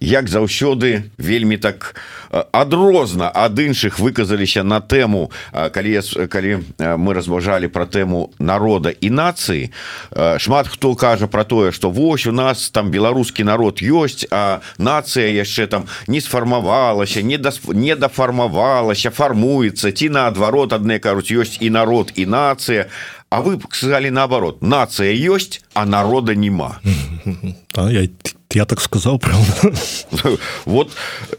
як 0.00 0.28
заўсёды 0.28 1.10
вельмі 1.18 1.56
так 1.56 1.94
адрозна 2.52 3.30
ад 3.34 3.58
іншых 3.58 3.98
выказаліся 3.98 4.62
на 4.62 4.80
тэму 4.80 5.30
калі 5.52 6.00
калі 6.30 6.52
мы 6.78 7.14
разважалі 7.14 7.68
про 7.68 7.86
тэму 7.86 8.30
народа 8.38 8.90
і 8.90 9.10
нацыі 9.10 9.70
шмат 10.38 10.68
хто 10.68 10.94
кажа 10.94 11.26
про 11.26 11.44
тое 11.44 11.72
что 11.72 11.90
вось 11.90 12.26
у 12.26 12.32
нас 12.32 12.70
там 12.70 12.90
беларускі 12.90 13.44
народ 13.44 13.82
ёсць 13.82 14.26
а 14.30 14.60
нацыя 14.78 15.34
яшчэ 15.34 15.66
там 15.66 15.86
не 16.06 16.20
сфармавалася 16.20 17.22
не 17.22 17.38
да 17.38 17.50
не 17.74 17.96
дафармавалася 17.96 19.10
фармуецца 19.10 19.90
ці 19.90 20.08
наадварот 20.14 20.72
адны 20.72 20.98
кажуць 20.98 21.32
ёсць 21.32 21.58
і 21.60 21.70
народ 21.70 22.12
і 22.14 22.26
нацыя. 22.26 22.86
А 23.28 23.40
вы 23.42 23.58
сказали 23.70 24.08
наоборот 24.08 24.62
нацыя 24.62 25.10
ёсць 25.12 25.60
а 25.74 25.84
народа 25.84 26.32
нема 27.76 27.90
я 27.90 28.08
я 28.54 28.64
так 28.64 28.80
сказал 28.80 29.18
правда. 29.18 29.72
Вот 30.64 30.90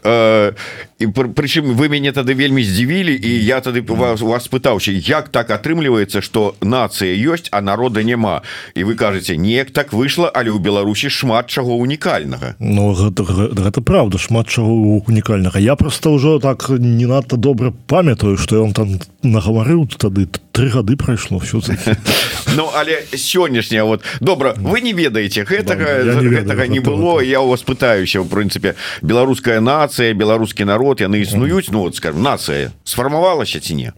э, 0.04 0.52
і 0.98 1.06
прычым 1.06 1.78
вы 1.78 1.88
мяне 1.88 2.10
тады 2.10 2.34
вельмі 2.34 2.62
здзівілі 2.66 3.14
і 3.14 3.30
я 3.46 3.60
тады 3.62 3.82
вас 3.86 4.22
у 4.22 4.26
вас 4.26 4.50
пытаўся 4.50 4.90
як 4.90 5.28
так 5.30 5.50
атрымліваецца 5.50 6.20
что 6.20 6.58
нацыя 6.60 7.14
ёсць 7.14 7.46
а 7.54 7.62
народа 7.62 8.02
няма 8.02 8.42
і 8.74 8.82
вы 8.82 8.98
кажаце 8.98 9.38
неяк 9.38 9.70
так 9.70 9.94
выйшла 9.94 10.26
але 10.34 10.50
ў 10.50 10.58
беларусі 10.58 11.06
шмат 11.06 11.46
чаго 11.46 11.78
унікальнага 11.78 12.58
Ну 12.58 12.90
гэта, 12.98 13.22
гэта 13.22 13.80
правда 13.80 14.18
шмат 14.18 14.50
чаго 14.50 14.74
унікальнага 15.06 15.62
я 15.62 15.76
просто 15.76 16.10
ўжо 16.10 16.42
так 16.42 16.66
не 16.68 17.06
надта 17.06 17.36
добра 17.36 17.70
памятаю 17.86 18.36
что 18.36 18.62
он 18.62 18.74
там 18.74 18.98
нагаварыў 19.22 19.86
тады 19.86 20.26
три 20.50 20.68
гады 20.68 20.96
прайшло 20.96 21.38
все 21.38 21.62
Ну 22.58 22.70
але 22.74 23.06
сённяшняя 23.14 23.84
вот 23.84 24.02
добра 24.18 24.54
вы 24.58 24.80
не 24.80 24.92
ведаеце 24.92 25.46
гэтага 25.46 26.26
гэтага 26.28 26.68
не 26.68 26.80
было 26.80 27.20
я 27.20 27.40
у 27.40 27.48
вас 27.48 27.62
пытаюся 27.62 28.20
в 28.20 28.28
прынцыпе 28.28 28.74
беларуская 29.02 29.60
нация 29.60 30.14
беларускі 30.14 30.64
народ 30.64 31.00
яны 31.00 31.22
існуюць 31.22 31.70
ну 31.70 31.88
вот 31.88 31.96
скажем 31.96 32.22
нация 32.22 32.72
сфармавалася 32.84 33.60
ці 33.60 33.74
не 33.74 33.92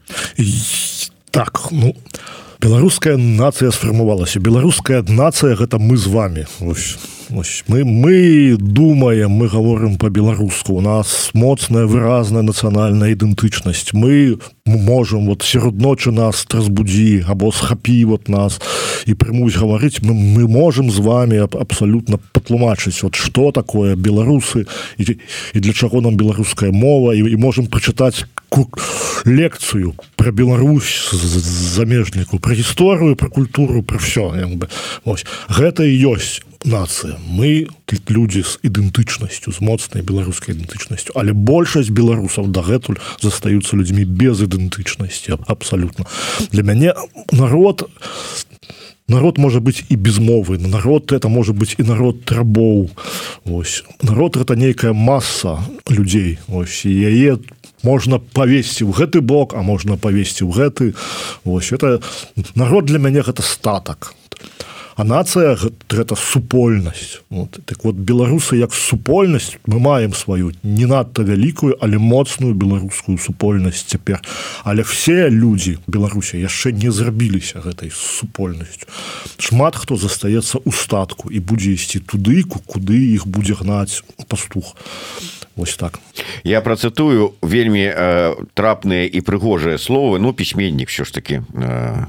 так 1.30 1.60
ну 1.70 1.94
беларуская 2.60 3.16
нация 3.16 3.70
сфармавалася. 3.70 4.40
Беларуская 4.40 5.02
нация 5.08 5.56
гэта 5.56 5.78
мы 5.78 5.96
з 5.96 6.06
вами 6.06 6.46
ось 6.60 6.98
Ось, 7.32 7.62
мы 7.68 7.84
мы 7.84 8.56
думаем 8.58 9.30
мы 9.30 9.46
говорим 9.46 9.96
по-беларуску 9.98 10.74
у 10.74 10.80
нас 10.80 11.30
моцная 11.32 11.86
выразная 11.86 12.42
нацыянальная 12.42 13.14
ідэнтычнасць. 13.14 13.92
Мы 13.92 14.38
можем 14.66 15.26
вот 15.26 15.42
сярод 15.42 15.78
ночы 15.78 16.10
нас 16.10 16.46
разбудзі 16.50 17.24
або 17.28 17.52
схапі 17.52 18.04
вот 18.04 18.28
нас 18.28 18.60
і 19.06 19.14
прымусь 19.14 19.54
гаварыць. 19.54 20.02
Мы, 20.02 20.12
мы 20.14 20.48
можем 20.48 20.90
з 20.90 20.98
вами 20.98 21.38
абсолютно 21.38 22.18
патлумачыць 22.32 23.02
вот 23.02 23.14
что 23.14 23.52
такое 23.52 23.94
беларусы 23.94 24.66
і, 24.98 25.16
і 25.54 25.60
для 25.60 25.72
чаго 25.72 26.00
нам 26.00 26.16
беларуская 26.16 26.72
мова. 26.72 27.14
І, 27.14 27.22
і 27.30 27.36
можем 27.36 27.66
прачытаць 27.66 28.26
лекцыю 29.24 29.94
про 30.16 30.32
Беларусь 30.32 31.10
замежніку 31.12 32.38
про 32.38 32.54
гісторыю 32.54 33.16
про 33.16 33.28
культуру 33.30 33.82
про 33.82 33.98
все 33.98 34.30
бы 34.56 34.68
гэта 35.48 35.84
і 35.84 36.14
ёсць 36.14 36.42
нацыя. 36.64 37.16
Мы 37.28 37.68
людзі 38.08 38.42
з 38.42 38.58
ідэнтычнасцю 38.62 39.52
з 39.52 39.60
моцнай 39.60 40.04
беларускай 40.04 40.54
ідэнтычнасцю. 40.54 41.12
Але 41.16 41.32
большасць 41.32 41.90
беларусаў 41.90 42.52
дагэтуль 42.52 43.00
застаюцца 43.20 43.76
людзьмі 43.76 44.04
без 44.04 44.42
ідэнтычнасці 44.44 45.40
абсалютна. 45.48 46.04
Для 46.52 46.62
мяне 46.62 46.92
народ 47.32 47.88
народ 49.08 49.38
можа 49.38 49.58
быць 49.58 49.82
і 49.88 49.96
без 49.96 50.18
мовы. 50.18 50.58
Народ 50.58 51.12
это 51.12 51.28
можа 51.28 51.52
быць 51.52 51.74
і 51.78 51.82
народ 51.82 52.24
трабоў. 52.24 52.90
Ось. 53.44 53.82
Народ 54.02 54.36
это 54.36 54.54
нейкая 54.54 54.92
масса 54.92 55.58
людзей. 55.88 56.38
Ось. 56.48 56.84
Яе 56.84 57.38
можна 57.82 58.18
павесці 58.18 58.84
ў 58.84 58.92
гэты 58.92 59.20
бок 59.20 59.54
а 59.54 59.62
можна 59.62 59.96
павесці 59.96 60.44
ў 60.44 60.52
гэты. 60.52 60.94
Ось 61.44 61.72
это 61.72 62.00
народ 62.54 62.86
для 62.86 62.98
мяне 62.98 63.22
гэта 63.22 63.42
статак. 63.42 64.14
А 65.00 65.04
нацыя 65.04 65.56
гэта 65.88 66.14
супольнасць. 66.14 67.24
Вот. 67.30 67.58
так 67.64 67.84
вот 67.84 67.94
беларусы 67.94 68.56
як 68.56 68.74
супольнасць 68.74 69.56
мы 69.64 69.80
маем 69.80 70.12
сваю 70.12 70.52
не 70.62 70.84
надта 70.84 71.22
вялікую 71.22 71.78
але 71.80 71.96
моцную 71.96 72.52
беларускую 72.54 73.16
супольнасць 73.16 73.88
цяпер. 73.88 74.20
Але 74.64 74.82
все 74.82 75.30
людзі 75.30 75.78
беларусі 75.86 76.36
яшчэ 76.36 76.72
не 76.72 76.92
зрабіліся 76.92 77.64
гэтай 77.64 77.88
супольнасцю. 77.88 78.84
Шмат 79.38 79.76
хто 79.76 79.96
застаецца 79.96 80.60
ў 80.60 80.72
статку 80.74 81.32
і 81.32 81.40
будзе 81.40 81.72
ісці 81.80 82.04
туды 82.04 82.44
куды 82.44 83.00
іх 83.16 83.24
будзе 83.24 83.56
гнаць 83.56 84.04
пастух 84.28 84.76
ось 85.60 85.76
так. 85.76 86.00
Я 86.44 86.60
працытую 86.60 87.34
вельмі 87.42 87.84
э, 87.84 88.34
трапныя 88.54 89.04
і 89.04 89.20
прыгожыя 89.20 89.78
словы 89.78 90.18
ну 90.18 90.32
пісьменнік 90.32 90.88
все 90.88 91.04
ж 91.04 91.14
таки 91.14 91.42
э, 91.54 92.06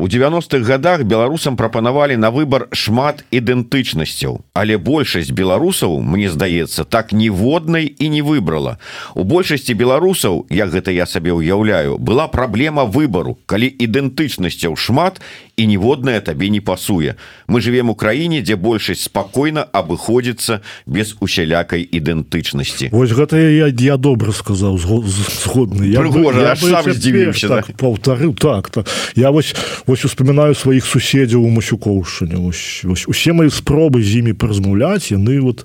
у 0.00 0.06
90-х 0.06 0.64
годах 0.64 1.02
беларусам 1.02 1.56
прапанавалі 1.56 2.16
на 2.16 2.30
выбор 2.30 2.68
шмат 2.70 3.24
ідэнтычнасцяў 3.34 4.38
але 4.58 4.74
большасць 4.78 5.30
беларусаў 5.30 6.02
мне 6.02 6.26
здаецца 6.30 6.82
так 6.84 7.12
ніводнай 7.14 7.86
і 7.86 8.08
не 8.10 8.22
выбрала. 8.22 8.78
У 9.14 9.22
большасці 9.22 9.74
беларусаў 9.74 10.46
як 10.50 10.74
гэта 10.74 10.90
я 10.90 11.06
сабе 11.06 11.30
ўяўляю 11.30 11.98
была 11.98 12.26
праблема 12.26 12.82
выбору 12.82 13.38
калі 13.46 13.70
ідэнтычнасцяў 13.70 14.74
шмат 14.74 15.22
і 15.54 15.66
ніводная 15.66 16.20
табе 16.20 16.50
не 16.50 16.60
пасуе. 16.60 17.14
Мы 17.46 17.60
живвем 17.60 17.90
у 17.90 17.94
краіне 17.94 18.42
дзе 18.42 18.58
большасць 18.58 19.06
спакойна 19.06 19.62
абыходзіцца 19.62 20.60
без 20.86 21.14
усялякай 21.22 21.86
ідэнтычнасці. 21.86 22.90
Вось 22.90 23.14
гэта 23.14 23.38
я, 23.38 23.70
я 23.70 23.96
добра 23.96 24.34
сказаў 24.34 24.78
згодны. 24.78 25.86
Я, 25.86 26.02
Прыгожа, 26.02 26.54
я, 26.54 26.54
я 26.58 26.82
здзівіўся 26.82 27.48
так, 27.48 27.66
да? 27.70 27.74
паўтары 27.78 28.34
так 28.34 28.70
так. 28.70 28.90
Я 29.14 29.30
вось 29.30 29.54
вось 29.88 30.04
успамінаю 30.04 30.52
сваіх 30.52 30.84
суседзяў 30.84 31.48
у 31.48 31.50
масюкоўшчыне. 31.50 32.36
Усе 32.36 33.32
мои 33.32 33.48
спробы 33.48 34.04
з 34.04 34.20
імі 34.20 34.36
паразмаўляць 34.36 35.08
яны 35.08 35.40
вот 35.40 35.64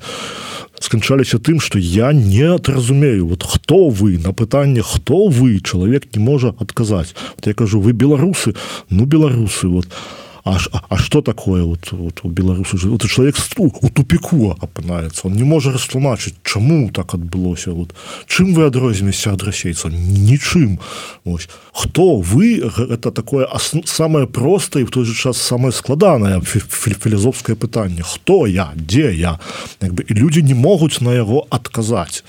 сканчаліся 0.79 1.43
тым 1.43 1.59
что 1.59 1.77
я 1.77 2.13
не 2.15 2.47
разумею 2.47 3.27
вот 3.27 3.43
хто 3.43 3.89
вы 3.89 4.17
на 4.17 4.31
пытанне 4.31 4.81
хто 4.81 5.27
вы 5.27 5.59
чалавек 5.59 6.15
не 6.15 6.23
можа 6.23 6.55
адказаць. 6.57 7.13
Вот 7.35 7.47
я 7.47 7.53
кажу 7.53 7.83
вы 7.83 7.91
беларусы? 7.91 8.55
Ну 8.89 9.05
беларусы 9.05 9.67
вот. 9.67 9.87
а 9.91 10.32
А, 10.45 10.57
а 10.89 10.97
что 10.97 11.21
такое 11.21 11.63
вот, 11.63 11.91
вот 11.91 12.19
у 12.23 12.29
беларусу 12.29 12.77
вот 12.89 13.09
человек 13.09 13.37
у 13.57 13.89
тупику 13.89 14.57
апынается 14.59 15.27
он 15.27 15.33
не 15.33 15.43
можа 15.43 15.71
растлумачыць 15.71 16.35
чаму 16.43 16.89
так 16.91 17.13
адбылося 17.13 17.71
вот 17.71 17.95
чым 18.27 18.53
вы 18.53 18.65
адрознемся 18.65 19.31
ад 19.31 19.43
расейца 19.43 19.87
нічым 19.87 20.79
ось. 21.23 21.47
Хто 21.71 22.17
вы? 22.17 22.59
Это 22.59 23.11
такое 23.11 23.47
самое 23.85 24.27
простое 24.27 24.85
в 24.85 24.89
той 24.89 25.05
же 25.05 25.15
час 25.15 25.37
самое 25.37 25.71
складанае 25.71 26.41
філізофское 26.41 27.55
пытанне 27.55 28.03
хто 28.03 28.45
я? 28.45 28.73
Дзе 28.75 29.13
я? 29.15 29.39
Як 29.81 29.93
бы 29.93 30.03
і 30.03 30.13
люди 30.13 30.41
не 30.41 30.55
могуць 30.55 30.99
на 30.99 31.13
яго 31.13 31.47
адказаць 31.49 32.23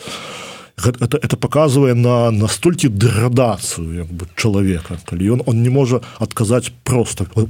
это, 0.76 1.18
это 1.18 1.36
показывае 1.36 1.94
на 1.94 2.30
настолькі 2.30 2.88
деградацыю 2.88 4.06
бы 4.10 4.26
чалавека 4.36 4.98
калі 5.06 5.38
ён 5.38 5.42
он 5.46 5.62
не 5.62 5.70
можа 5.70 6.00
адказаць 6.18 6.72
просто 6.84 7.26
вы, 7.34 7.46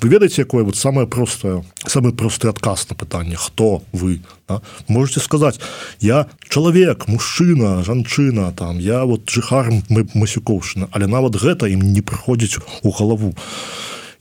вы 0.00 0.08
ведаеце 0.08 0.42
якое 0.42 0.64
вот 0.64 0.76
самое 0.76 1.06
простое 1.06 1.64
самый 1.86 2.12
просты 2.12 2.48
адказ 2.48 2.88
на 2.88 2.96
пытанне 2.96 3.36
хто 3.36 3.82
вы 3.92 4.20
да? 4.48 4.62
можете 4.88 5.20
сказаць 5.20 5.60
я 6.00 6.26
чалавек 6.48 7.06
мужчына 7.08 7.84
жанчына 7.84 8.52
там 8.52 8.78
я 8.78 9.04
вот 9.04 9.28
жыхар 9.28 9.70
мы 9.88 10.08
масюкоўшына 10.14 10.88
але 10.92 11.06
нават 11.06 11.36
гэта 11.36 11.68
ім 11.68 11.92
не 11.92 12.00
прыходзіць 12.00 12.58
у 12.82 12.90
галаву 12.90 13.34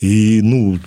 і 0.02 0.42
ну 0.44 0.80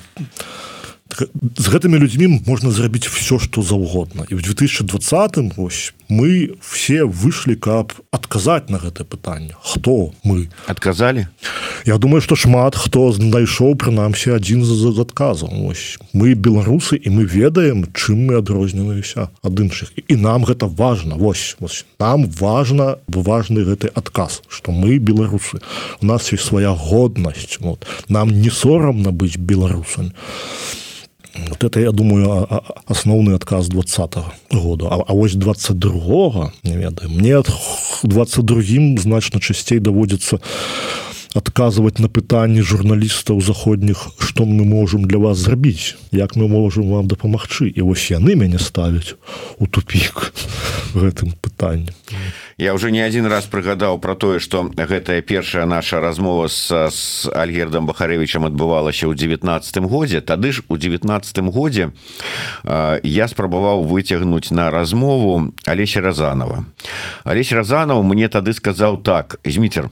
з 1.57 1.67
гэтымі 1.71 1.99
людзьмі 2.03 2.43
можна 2.47 2.71
зрабіць 2.71 3.07
все 3.07 3.39
что 3.39 3.63
заўгодна. 3.63 4.27
І 4.29 4.35
в 4.35 4.43
2020 4.43 5.55
ось 5.57 5.95
мы 6.11 6.59
все 6.61 7.05
вышлі 7.05 7.55
каб 7.55 7.95
адказаць 8.11 8.69
на 8.69 8.79
гэта 8.79 9.07
пытанне. 9.07 9.55
Хто 9.63 10.13
мы? 10.25 10.51
Адказалі? 10.67 11.27
Я 11.87 11.99
думаю 11.99 12.21
что 12.21 12.35
шмат 12.37 12.75
хто 12.75 13.13
знайшоў 13.13 13.79
прынамсі 13.79 14.35
адзін 14.35 14.65
з 14.67 14.99
адказаў. 14.99 15.71
Ось 15.71 15.99
мы 16.13 16.35
беларусы 16.35 16.99
і 16.99 17.09
мы 17.11 17.25
ведаем 17.25 17.87
чым 17.95 18.27
мы 18.27 18.43
адрозніваюся 18.43 19.31
ад 19.43 19.55
іншых. 19.55 19.95
І 19.97 20.17
нам 20.17 20.45
гэта 20.45 20.67
важно 20.67 21.17
вось, 21.17 21.57
вось 21.61 21.87
нам 21.99 22.27
важно 22.27 22.99
важны 23.07 23.63
гэты 23.63 23.89
адказ 23.95 24.43
что 24.49 24.73
мы 24.73 24.99
беларусы. 24.99 25.63
У 26.03 26.07
нас 26.07 26.33
есть 26.33 26.45
свая 26.45 26.75
годнасць. 26.75 27.59
Вот 27.61 27.87
нам 28.09 28.31
не 28.31 28.51
сорамна 28.51 29.15
быць 29.15 29.39
беларусамі 29.39 30.11
вот 31.49 31.65
это 31.65 31.81
я 31.81 31.93
думаю 31.93 32.49
асноўны 32.87 33.35
адказ 33.35 33.69
двадцатого 33.69 34.33
года. 34.51 34.89
А, 34.91 35.05
а 35.07 35.13
вось 35.13 35.35
22 35.35 36.53
не 36.63 36.77
ведаю 36.77 37.11
мне 37.11 37.43
22 38.03 38.99
значна 38.99 39.41
часцей 39.41 39.79
даводзіцца 39.79 40.39
адказваць 41.37 42.01
на 42.01 42.09
пытанні 42.09 42.63
журналістаў 42.65 43.41
заходніх 43.45 44.09
што 44.19 44.47
мы 44.49 44.65
можемм 44.65 45.05
для 45.05 45.19
вас 45.19 45.39
зрабіць 45.39 45.97
як 46.13 46.37
мы 46.37 46.49
можемм 46.49 46.91
вам 46.97 47.09
дапамагчы 47.13 47.69
і 47.69 47.85
вось 47.85 48.09
яны 48.11 48.37
мяне 48.41 48.59
ставяць 48.59 49.17
у 49.59 49.67
тупік 49.67 50.33
гэтым 50.97 51.37
пытаннем 51.45 51.93
я 52.59 52.73
уже 52.73 52.91
не 52.91 53.01
один 53.01 53.27
раз 53.27 53.45
прыгадаў 53.45 53.99
про 54.01 54.15
тое 54.17 54.39
что 54.41 54.65
гэтая 54.65 55.21
першая 55.21 55.67
наша 55.67 56.01
размова 56.01 56.49
с, 56.49 56.73
с 56.73 57.29
альгердом 57.29 57.85
бахаревичем 57.87 58.47
адбывалася 58.47 59.07
ў 59.07 59.15
девятнадцатым 59.15 59.87
годзе. 59.89 60.21
Тады 60.21 60.53
ж 60.53 60.63
у 60.69 60.77
девятнадцатым 60.77 61.51
годзе 61.51 61.93
я 62.65 63.29
спрабаваў 63.29 63.85
выцягнуць 63.85 64.51
на 64.51 64.71
размову 64.71 65.53
алеся 65.67 66.01
разанова. 66.01 66.65
Алесь 67.25 67.53
разанов 67.53 68.05
мне 68.05 68.29
тады 68.29 68.57
сказаў 68.57 69.03
так 69.05 69.37
змітер 69.45 69.91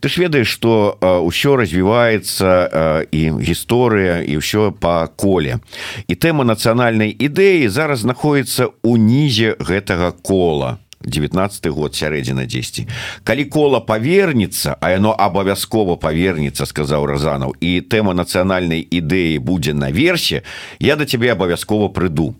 ты 0.00 0.08
ж 0.08 0.16
ведаеш 0.16 0.48
что 0.48 0.96
ўсё 1.02 1.60
развіваецца 1.60 3.12
і 3.12 3.22
гісторыя 3.44 4.24
і 4.24 4.40
ўсё 4.40 4.72
по 4.72 5.04
коле. 5.16 5.60
І 6.08 6.16
тэма 6.16 6.48
нацыянальнай 6.48 7.12
ідэі 7.12 7.68
зараз 7.68 8.08
знаходіцца 8.08 8.72
у 8.80 8.96
нізе 8.96 9.60
гэтага 9.60 10.16
кола 10.24 10.80
19 11.04 11.66
год 11.68 11.94
сярэдзіна 11.94 12.46
10 12.46 12.86
калі 13.24 13.44
кола 13.44 13.80
павернецца 13.80 14.76
а 14.80 14.90
яно 14.90 15.12
абавязкова 15.12 15.96
павернецца 15.96 16.66
сказаў 16.66 17.06
разанаў 17.06 17.54
і 17.60 17.80
тэма 17.80 18.16
нацыянальнай 18.16 18.80
ідэі 18.80 19.38
будзе 19.38 19.72
на 19.76 19.90
версе 19.90 20.42
я 20.80 20.96
да 20.96 21.04
цябе 21.04 21.32
абавязкова 21.32 21.88
прыйду 21.88 22.34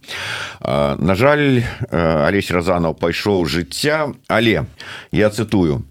на 0.63 1.15
жаль 1.15 1.63
алесь 1.91 2.51
разанаў 2.51 2.97
пайшоў 2.97 3.47
жыцця 3.47 4.13
але 4.29 4.65
я 5.13 5.31
цытую 5.31 5.85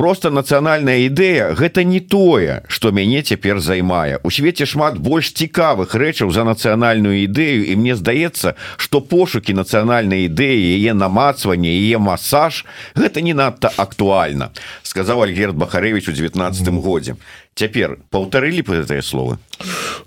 просто 0.00 0.30
нацыянальная 0.30 1.04
ідэя 1.12 1.52
гэта 1.52 1.84
не 1.84 2.00
тое 2.00 2.64
что 2.72 2.88
мяне 2.90 3.20
цяпер 3.20 3.60
займае 3.60 4.16
у 4.24 4.30
свеце 4.32 4.64
шмат 4.64 4.96
больш 4.96 5.28
цікавых 5.36 5.92
рэчаў 5.92 6.32
за 6.32 6.44
нацыянальную 6.48 7.20
ідэю 7.28 7.68
і 7.68 7.76
мне 7.76 7.92
здаецца 8.00 8.56
что 8.80 9.04
пошукі 9.04 9.52
нацыянальнай 9.52 10.24
ідэі 10.24 10.72
яе 10.80 10.96
намацванне 10.96 11.68
яе 11.68 12.00
масаж 12.00 12.64
гэта 12.96 13.20
не 13.20 13.36
надта 13.36 13.68
актуальна 13.76 14.48
сказаў 14.88 15.28
альгерт 15.28 15.60
бахаревич 15.60 16.08
у 16.08 16.16
19 16.16 16.80
годзе 16.80 17.20
цяпер 17.60 17.98
паўтарылі 18.08 18.64
по 18.64 18.72
гэтыя 18.80 19.04
словы? 19.04 19.36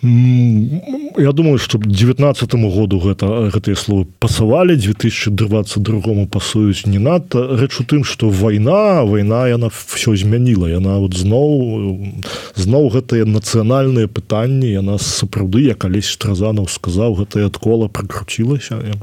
Я 0.02 1.32
думаю 1.32 1.58
что 1.62 1.78
19 1.78 2.54
году 2.74 3.00
гэта 3.00 3.54
гэтыя 3.54 3.78
словы 3.78 4.10
пасавалі 4.20 4.76
2022 4.76 6.26
пасуюць 6.34 6.90
не 6.90 6.98
надта. 6.98 7.46
Рэч 7.54 7.80
у 7.80 7.84
тым 7.86 8.04
что 8.04 8.30
вайна 8.30 9.06
вайна 9.06 9.46
яна 9.48 9.70
все 9.70 10.16
змяніла. 10.18 10.68
Яна 10.68 10.98
вот 10.98 11.14
зноў 11.14 12.26
зноў 12.58 12.90
гэтыя 12.90 13.30
нацыянальныя 13.30 14.10
пытанні 14.10 14.74
яна 14.74 14.98
сапраўды 14.98 15.70
я 15.70 15.78
калісь 15.78 16.10
стразанаў 16.10 16.68
сказаў 16.68 17.22
гэтае 17.22 17.46
адкола 17.54 17.88
прыкруцілася 17.88 18.82
і 18.82 18.98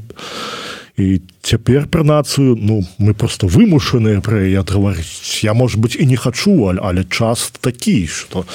і 1.01 1.21
цяпер 1.41 1.87
пра 1.87 2.03
нацыю 2.03 2.55
ну 2.55 2.85
мы 2.97 3.13
просто 3.13 3.47
вымушаныя 3.47 4.21
пра 4.21 4.45
яе 4.45 4.61
гаварыць. 4.61 5.41
Я 5.43 5.53
может 5.53 5.81
быть 5.81 5.97
і 5.97 6.05
не 6.05 6.15
хачу 6.15 6.69
але, 6.69 6.79
але 6.81 7.03
час 7.03 7.51
такі 7.61 8.07
что 8.07 8.45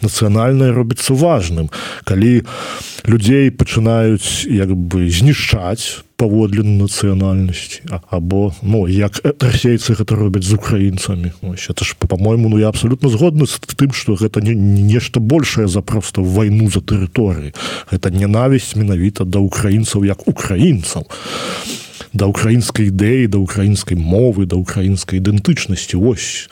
нацыянальнае 0.00 0.72
робіцца 0.72 1.14
важным. 1.14 1.70
Калі 2.04 2.46
людзей 3.06 3.50
пачынаюць 3.50 4.46
як 4.46 4.70
бы 4.70 5.10
знішчаць 5.10 6.06
паводле 6.16 6.62
нацыянальнасці 6.62 7.82
або 8.10 8.54
ну 8.62 8.86
як 8.88 9.20
расейцы 9.42 9.98
гэта 9.98 10.16
робяць 10.16 10.46
з 10.46 10.54
украінцамі. 10.54 11.32
Это 11.42 11.84
ж 11.84 11.94
по-моему 11.98 12.48
ну 12.48 12.58
я 12.58 12.68
абсолютно 12.68 13.08
згодны 13.08 13.46
з 13.46 13.58
тым 13.74 13.92
что 13.92 14.14
гэта 14.14 14.40
не 14.40 14.54
нешта 14.54 15.20
большее 15.20 15.68
за 15.68 15.82
просто 15.82 16.22
вайну 16.22 16.70
за 16.70 16.80
тэрыторыі. 16.80 17.52
Это 17.90 18.10
ненавісць 18.10 18.76
менавіта 18.76 19.24
да 19.24 19.38
украінцаў 19.38 20.04
як 20.04 20.28
украінцаў. 20.28 21.06
а 21.10 21.85
да 22.16 22.26
украінскай 22.26 22.88
ідэі 22.88 23.28
да 23.28 23.38
украінскай 23.38 23.96
мовы 23.96 24.46
да 24.46 24.56
украінскай 24.56 25.20
ідэнтычнасці 25.20 25.96
ось. 26.00 26.48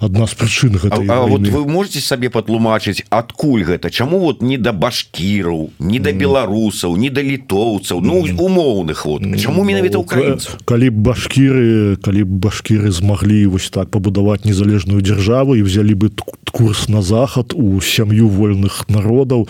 Одна 0.00 0.26
з 0.26 0.36
прычын 0.36 0.76
гэта 0.76 1.00
вот 1.00 1.40
вы 1.48 1.64
можете 1.64 2.00
сабе 2.00 2.28
патлумачыць 2.28 3.04
адкуль 3.08 3.64
гэта? 3.64 3.90
Чаму 3.90 4.18
вот 4.20 4.42
не 4.42 4.58
да 4.58 4.72
башкіраў 4.72 5.72
не 5.78 5.98
да 5.98 6.12
беларусаў 6.12 6.96
не 6.96 7.08
да 7.10 7.22
літоўцаў? 7.24 8.00
Ну 8.00 8.20
умоўных 8.36 9.06
вот. 9.06 9.24
Чаму 9.40 9.64
менавіта 9.64 9.98
украінцаў? 9.98 10.60
калі 10.64 10.90
б 10.90 10.96
башкіры 11.00 11.96
калі 12.04 12.22
б 12.28 12.30
башкіры 12.44 12.92
змаглі 12.92 13.56
вось 13.56 13.70
так 13.70 13.88
пабудаваць 13.88 14.44
незалежную 14.44 15.00
дзяржаву 15.00 15.56
і 15.56 15.64
взялі 15.64 15.94
бы 15.96 16.12
курс 16.52 16.88
на 16.88 17.00
захад 17.02 17.52
у 17.56 17.80
сям'ю 17.80 18.28
вольных 18.28 18.88
народаў 18.88 19.48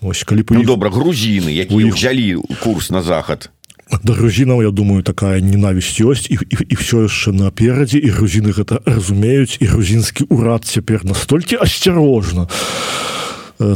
ось 0.00 0.24
калі 0.24 0.44
ну, 0.50 0.64
добра 0.64 0.88
грузіны 0.88 1.52
які 1.52 1.76
ўзялі 1.76 2.40
курс 2.64 2.88
на 2.88 3.02
захад 3.02 3.52
да 4.02 4.12
грузінаў 4.16 4.62
я 4.62 4.70
думаю 4.70 5.02
такая 5.02 5.40
ненавісць 5.40 6.00
ёсць 6.00 6.26
і, 6.30 6.38
і, 6.48 6.56
і 6.68 6.74
все 6.80 7.04
яшчэ 7.04 7.32
наперадзе 7.36 7.98
і 7.98 8.08
грузіны 8.08 8.56
гэта 8.56 8.80
разумеюць 8.88 9.60
і 9.60 9.68
грузінскі 9.68 10.26
ўрад 10.32 10.64
цяпер 10.64 11.04
настолькі 11.04 11.60
асцярожна 11.60 12.48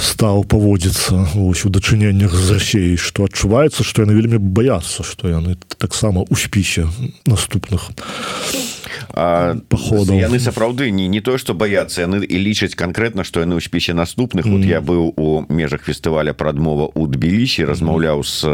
стаў 0.01 0.45
паводзіцца 0.45 1.37
у 1.37 1.53
дачыненнях 1.53 2.35
з 2.35 2.59
рассеяй 2.59 2.97
што 2.97 3.27
адчуваецца 3.31 3.85
што 3.87 4.07
яны 4.07 4.17
вельмі 4.19 4.39
баяцца 4.39 5.07
што 5.07 5.29
яны 5.29 5.57
таксама 5.79 6.25
у 6.29 6.35
спісе 6.37 6.89
наступных 7.27 7.93
походу 9.69 10.13
яны 10.13 10.39
сапраўды 10.39 10.91
не 10.91 11.09
не 11.09 11.21
тое 11.21 11.39
что 11.39 11.55
баяцца 11.55 12.03
яны 12.03 12.25
і 12.25 12.37
лічаць 12.37 12.75
конкретно 12.75 13.25
что 13.25 13.41
яны 13.41 13.57
ў 13.57 13.61
спісе 13.61 13.95
наступных. 13.95 14.47
Mm 14.47 14.53
-hmm. 14.53 14.57
вот 14.57 14.67
я 14.67 14.81
быў 14.81 15.13
у 15.17 15.45
межах 15.49 15.89
фестываля 15.89 16.33
прадмова 16.33 16.91
у 16.95 17.07
тбілісі 17.07 17.65
размаўляў 17.65 18.25
з 18.25 18.45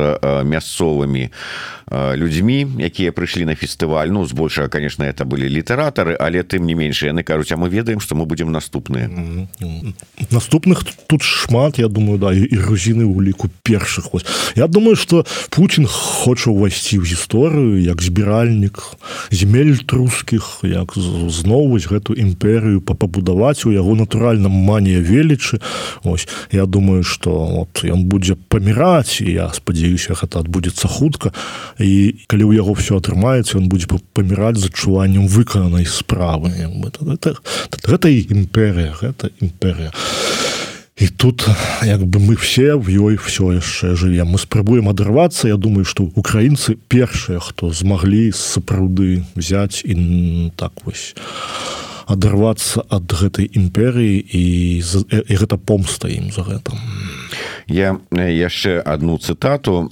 мясцовымі 0.45 1.31
людзьмі 1.92 2.66
якія 2.79 3.11
прыйшлі 3.12 3.45
на 3.45 3.55
фестываль 3.55 4.09
ну 4.09 4.27
збольшага 4.27 4.68
конечно 4.68 5.05
это 5.05 5.25
былі 5.25 5.49
літаратары 5.49 6.16
але 6.21 6.42
тым 6.42 6.64
не 6.64 6.75
менш 6.75 7.03
яны 7.03 7.23
кажуць 7.23 7.53
а 7.53 7.57
мы 7.57 7.68
ведаем 7.68 8.01
что 8.01 8.14
мы 8.14 8.25
будемм 8.25 8.53
наступныя 8.53 9.07
mm 9.07 9.49
-hmm. 9.61 9.95
наступных 10.31 10.85
тут 11.07 11.22
шмат 11.23 11.79
я 11.79 11.89
думаю 11.89 12.19
да 12.19 12.33
і 12.33 12.47
грузіны 12.51 13.05
у 13.05 13.23
ліку 13.23 13.49
першых 13.63 14.13
вось 14.13 14.27
я 14.57 14.67
думаю 14.67 14.97
что 14.97 15.25
Путін 15.51 15.87
хоча 15.89 16.51
ўвайсці 16.51 16.99
ў 16.99 17.05
гісторыю 17.07 17.81
як 17.81 18.03
збіральнік 18.03 18.79
земель 19.31 19.77
трускіх 19.87 20.61
як 20.63 20.93
зновуць 21.29 21.89
гэту 21.89 22.15
імперыю 22.15 22.81
па 22.81 22.95
пабудаваць 22.95 23.65
у 23.67 23.73
яго 23.73 23.95
натуральным 23.95 24.53
манія 24.53 25.01
велічы. 25.01 25.61
Ось 26.05 26.29
я 26.51 26.67
думаю 26.67 27.03
что 27.03 27.31
вот 27.31 27.85
ён 27.85 28.05
будзе 28.05 28.37
паміраць 28.49 29.21
і 29.21 29.33
я 29.33 29.53
спадзяюся 29.53 30.15
гэта 30.15 30.41
адбудзецца 30.41 30.89
хутка. 30.89 31.33
І 31.79 32.25
калі 32.27 32.45
ў 32.49 32.63
яго 32.63 32.75
все 32.75 32.99
атрымаецца 32.99 33.59
он 33.59 33.69
будзе 33.69 33.87
паміраць 34.13 34.59
з 34.59 34.73
адчуваннем 34.73 35.27
выкананай 35.27 35.87
справы. 35.87 36.53
Гэта 37.83 38.09
імперыя 38.09 38.95
гэта 38.97 39.31
імперыя 39.41 39.93
і 40.97 41.09
тут 41.09 41.49
як 41.83 42.05
бы 42.05 42.21
мы 42.21 42.37
все 42.37 42.77
в 42.77 42.89
ёй 42.89 43.17
все 43.17 43.53
яшчэ 43.53 43.97
жывем. 43.97 44.37
Мы 44.37 44.39
спрабуем 44.39 44.89
адрывацца 44.89 45.49
Я 45.49 45.57
думаю 45.57 45.85
что 45.85 46.05
украінцы 46.05 46.77
першыя 46.89 47.41
хто 47.41 47.73
змаглі 47.73 48.33
сапраўды 48.33 49.25
взять 49.35 49.83
і 49.85 50.53
так 50.57 50.73
вось 50.85 51.15
адрывацца 52.07 52.85
ад 52.91 53.09
гэтай 53.09 53.49
імперыі 53.49 54.21
і, 54.21 54.45
і 54.85 55.35
гэта 55.35 55.57
помста 55.57 56.13
ім 56.13 56.29
за 56.29 56.45
гэтым. 56.45 56.77
Я 57.67 57.97
яшчэ 58.13 58.85
одну 58.85 59.17
цытату 59.17 59.89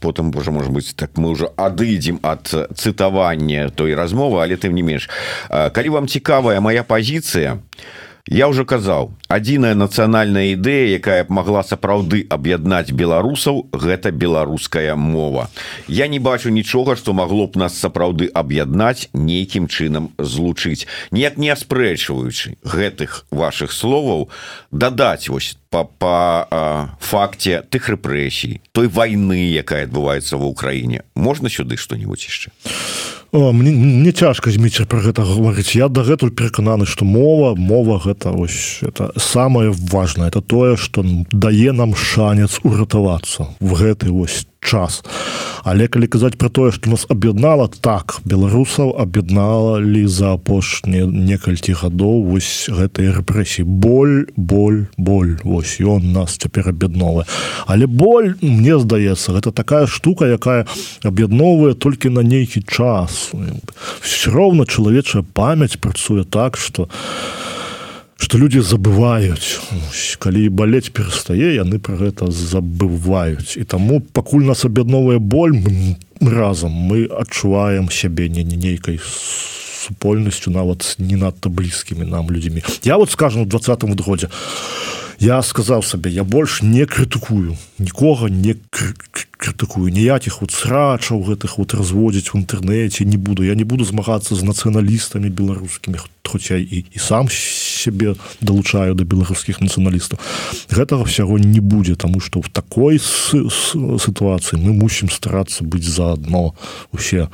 потым 0.00 0.32
божа 0.32 0.50
может 0.50 0.72
быть 0.72 0.90
так 0.96 1.16
мы 1.16 1.30
уже 1.30 1.54
адыдзем 1.54 2.18
ад 2.22 2.50
цытавання 2.74 3.70
той 3.70 3.94
размовы 3.94 4.42
але 4.42 4.56
тым 4.58 4.74
не 4.74 4.82
менш. 4.82 5.06
Калі 5.48 5.88
вам 5.88 6.08
цікавая 6.08 6.58
моя 6.58 6.82
пазіцыя 6.82 7.62
то 7.62 8.11
Я 8.30 8.46
ўжо 8.46 8.62
казаў 8.62 9.10
адзіная 9.26 9.74
нацыянальная 9.74 10.54
ідэя 10.54 10.94
якая 10.94 11.26
б 11.26 11.34
могла 11.34 11.66
сапраўды 11.66 12.22
аб'яднаць 12.30 12.94
беларусаў 12.94 13.66
гэта 13.74 14.14
беларуская 14.14 14.94
мова. 14.94 15.50
Я 15.90 16.06
не 16.06 16.22
бачу 16.22 16.54
нічога 16.54 16.94
што 16.94 17.18
магло 17.18 17.50
б 17.50 17.58
нас 17.58 17.74
сапраўды 17.74 18.30
аб'яднаць 18.30 19.10
нейкім 19.10 19.66
чынам 19.66 20.14
злучыць. 20.22 20.86
Ніяк 21.10 21.34
не 21.34 21.50
аспрэчваючы 21.50 22.62
гэтых 22.62 23.26
ваших 23.34 23.74
словаў 23.74 24.30
дадаць 24.70 25.26
вось 25.26 25.58
па, 25.74 25.82
па 25.82 26.94
факце 27.02 27.66
тых 27.74 27.90
рэпрэсій 27.90 28.62
той 28.70 28.86
войны 28.86 29.50
якая 29.50 29.90
адбываецца 29.90 30.38
ва 30.38 30.46
ўкраіне. 30.46 31.02
Можна 31.18 31.50
сюды 31.50 31.74
что-нибудь 31.74 32.22
яшчэ 32.22 32.54
О, 33.32 33.52
мне, 33.52 33.70
мне 33.72 34.12
цяжка 34.12 34.50
зміць 34.52 34.84
про 34.84 35.00
гэта 35.00 35.24
гаварыць. 35.24 35.72
Я 35.72 35.88
дагэтуль 35.88 36.36
перакананы 36.36 36.84
што 36.84 37.08
мова 37.08 37.54
мова 37.56 37.96
гэта 37.96 38.28
ось 38.28 38.84
это 38.84 39.08
самое 39.16 39.72
важное 39.72 40.28
это 40.28 40.42
тое 40.42 40.76
что 40.76 41.00
дае 41.32 41.72
нам 41.72 41.96
шанец 41.96 42.60
уратавацца. 42.62 43.48
В 43.58 43.72
гэты 43.72 44.12
ось 44.12 44.44
час. 44.62 45.02
Але 45.64 45.86
калі 45.86 46.06
казаць 46.06 46.38
про 46.38 46.48
тое 46.48 46.72
что 46.72 46.90
нас 46.90 47.06
аб'яднала 47.10 47.68
так 47.68 48.18
беларусаў 48.24 48.94
аб'ядналі 48.98 50.06
за 50.06 50.34
апошнія 50.38 51.06
некалькі 51.06 51.74
гадоў 51.78 52.26
вось 52.30 52.70
гэтай 52.70 53.12
рэпрэсіі. 53.14 53.66
Боль 53.66 54.26
боль 54.36 54.86
боль. 54.96 55.38
Ось 55.44 55.78
ён 55.78 56.12
нас 56.12 56.38
цяпер 56.38 56.72
аб'ядновы 56.72 57.26
але 57.66 57.86
боль 57.86 58.34
мне 58.40 58.78
здаецца 58.78 59.38
гэта 59.38 59.52
такая 59.52 59.86
штука 59.86 60.26
якая 60.26 60.66
аб'ядноўвае 61.02 61.74
толькі 61.74 62.10
на 62.10 62.22
нейкі 62.22 62.62
час. 62.66 63.32
Все 64.00 64.30
роўна 64.30 64.66
чалавечая 64.66 65.22
памяць 65.22 65.78
працуе 65.78 66.24
так 66.24 66.56
что 66.56 66.88
у 66.88 67.61
что 68.22 68.38
люди 68.38 68.62
забываюць 68.62 69.58
калі 70.22 70.46
балець 70.54 70.94
перастае 70.94 71.58
яны 71.58 71.82
про 71.82 71.98
гэта 71.98 72.30
забываюць. 72.30 73.58
І 73.58 73.66
таму 73.66 73.98
пакуль 73.98 74.46
нас 74.46 74.62
аб'ядновая 74.64 75.18
боль 75.18 75.58
мы 75.58 75.98
разам 76.22 76.70
мы 76.70 77.10
адчуваем 77.10 77.90
сябе 77.90 78.28
не 78.30 78.46
не 78.46 78.54
нейкай 78.56 79.00
супольнасцю 79.02 80.54
нават 80.54 80.94
не 80.98 81.18
надта 81.18 81.50
блізкімі 81.50 82.06
нам 82.06 82.30
людзьмі. 82.30 82.62
Я 82.86 82.96
вот 82.96 83.10
скажу 83.10 83.42
у 83.42 83.44
двадцатым 83.44 83.96
годзе 83.98 84.30
я 85.22 85.38
сказаў 85.42 85.82
сабе 85.86 86.10
я 86.10 86.24
больш 86.24 86.62
не 86.66 86.82
крытыкую 86.82 87.54
нікога 87.78 88.26
не 88.26 88.58
крытыкую 89.42 89.90
ніякіх 89.90 90.40
вот 90.40 90.54
срачаў 90.54 91.22
гэтых 91.26 91.58
вот 91.58 91.74
разводзіць 91.74 92.30
в 92.30 92.38
інтэрнэце 92.38 93.02
не 93.04 93.18
буду. 93.18 93.42
Я 93.42 93.58
не 93.58 93.66
буду 93.66 93.84
змагацца 93.84 94.38
з 94.38 94.46
нацыяналістамі 94.46 95.30
беларускімі 95.30 95.98
хоць 96.22 96.48
я 96.48 96.56
і, 96.56 96.86
і 96.86 96.98
сам 97.02 97.26
сябе 97.28 98.14
далучаю 98.40 98.94
да 98.94 99.04
беларускіх 99.04 99.58
нацыяналістаў 99.60 100.16
гэтага 100.70 101.04
ўсяго 101.04 101.36
не 101.42 101.60
будзе 101.60 101.98
тому 101.98 102.22
что 102.22 102.40
в 102.40 102.48
такой 102.48 103.02
сітуацыі 103.02 104.62
мы 104.62 104.72
мусім 104.72 105.10
старацца 105.10 105.66
быць 105.66 105.84
заадно 105.84 106.54
усе 106.94 107.28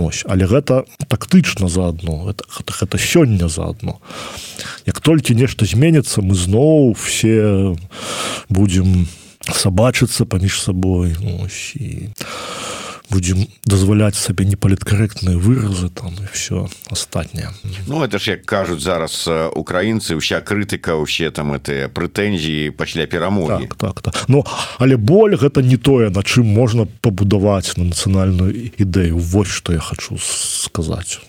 ось. 0.00 0.24
Але 0.24 0.48
гэта 0.48 0.88
тактычна 1.06 1.68
заадно 1.68 2.32
это, 2.32 2.48
гэта, 2.48 2.72
гэта 2.72 2.96
сёння 2.96 3.46
заадно 3.52 4.00
як 4.90 4.98
толькі 4.98 5.38
нешта 5.38 5.62
зменіцца 5.70 6.18
мы 6.18 6.34
зноў 6.34 6.98
все 6.98 7.78
будем 8.50 9.06
сабачыцца 9.46 10.26
паміж 10.26 10.58
сабой. 10.58 11.14
Ось, 11.38 11.78
і 11.78 12.10
будем 13.10 13.46
дазваляць 13.64 14.16
сабе 14.16 14.44
непаліткарэктныя 14.44 15.36
выразы 15.36 15.90
там 15.90 16.14
і 16.16 16.26
все 16.32 16.68
астатняе 16.90 17.50
Ну 17.86 18.02
это 18.02 18.18
ж 18.18 18.38
як 18.38 18.46
кажуць 18.46 18.82
зараз 18.82 19.28
украінцы 19.54 20.16
ўся 20.16 20.40
крытыка 20.40 20.96
ўсе 20.96 21.30
там 21.30 21.52
этыя 21.52 21.88
прэтэнзіі 21.88 22.70
пасля 22.74 23.06
перамогі 23.06 23.66
так, 23.66 23.74
так, 23.76 24.02
так. 24.02 24.24
Ну 24.28 24.44
але 24.78 24.96
боль 24.96 25.36
гэта 25.36 25.62
не 25.62 25.76
тое 25.76 26.10
на 26.10 26.22
чым 26.22 26.46
можна 26.46 26.86
пабудаваць 27.00 27.76
на 27.76 27.90
нацыянальную 27.90 28.52
ідэю. 28.78 29.18
Вось 29.18 29.48
што 29.48 29.72
я 29.72 29.80
хочу 29.80 30.18
сказаць. 30.20 31.20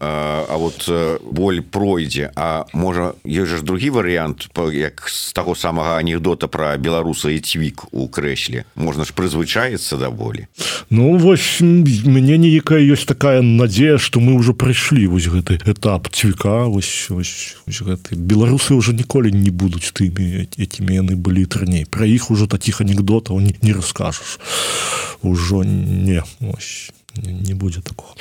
А, 0.00 0.46
а 0.48 0.56
вот 0.56 0.88
боль 1.30 1.62
пройдзе. 1.62 2.30
А 2.36 2.66
можа 2.72 3.14
ёсць 3.24 3.56
жа 3.56 3.62
другі 3.62 3.90
варыянт 3.90 4.48
як 4.72 5.08
з 5.08 5.32
таго 5.32 5.54
самага 5.54 5.96
анекдота 5.98 6.48
про 6.48 6.76
беларуса 6.76 7.30
і 7.30 7.40
цвік 7.40 7.88
у 7.92 8.08
крэсле. 8.08 8.64
Можна 8.76 9.04
ж 9.04 9.12
прызвычаецца 9.16 9.96
да 9.96 10.10
болі. 10.10 10.46
Ну 10.90 11.07
Ну 11.08 11.16
вось 11.16 11.60
мяне 11.64 12.36
неякая 12.36 12.84
ёсць 12.84 13.08
такая 13.08 13.40
надзея 13.40 13.96
што 13.96 14.20
мы 14.20 14.34
ўжо 14.36 14.52
прайшлі 14.52 15.06
вось 15.08 15.24
гэты 15.32 15.56
этап 15.64 16.12
цвіка 16.12 16.68
вось, 16.68 17.08
вось, 17.08 17.56
вось 17.64 17.80
гэты. 17.80 18.12
Беларусы 18.12 18.76
ўжо 18.76 18.92
ніколі 18.92 19.32
не 19.32 19.48
будуць 19.48 19.88
тымі 19.96 20.44
якімі 20.52 21.00
яны 21.00 21.16
былі 21.16 21.48
раней. 21.48 21.88
Пра 21.88 22.04
іх 22.04 22.28
ужо 22.28 22.44
такіх 22.44 22.84
анекдотаў 22.84 23.40
не, 23.40 23.56
не 23.64 23.72
раскажаш. 23.72 24.36
Ужо 25.24 25.64
не 25.64 26.20
ось 26.44 26.92
не 27.16 27.54
будзе 27.54 27.80
такого. 27.80 28.14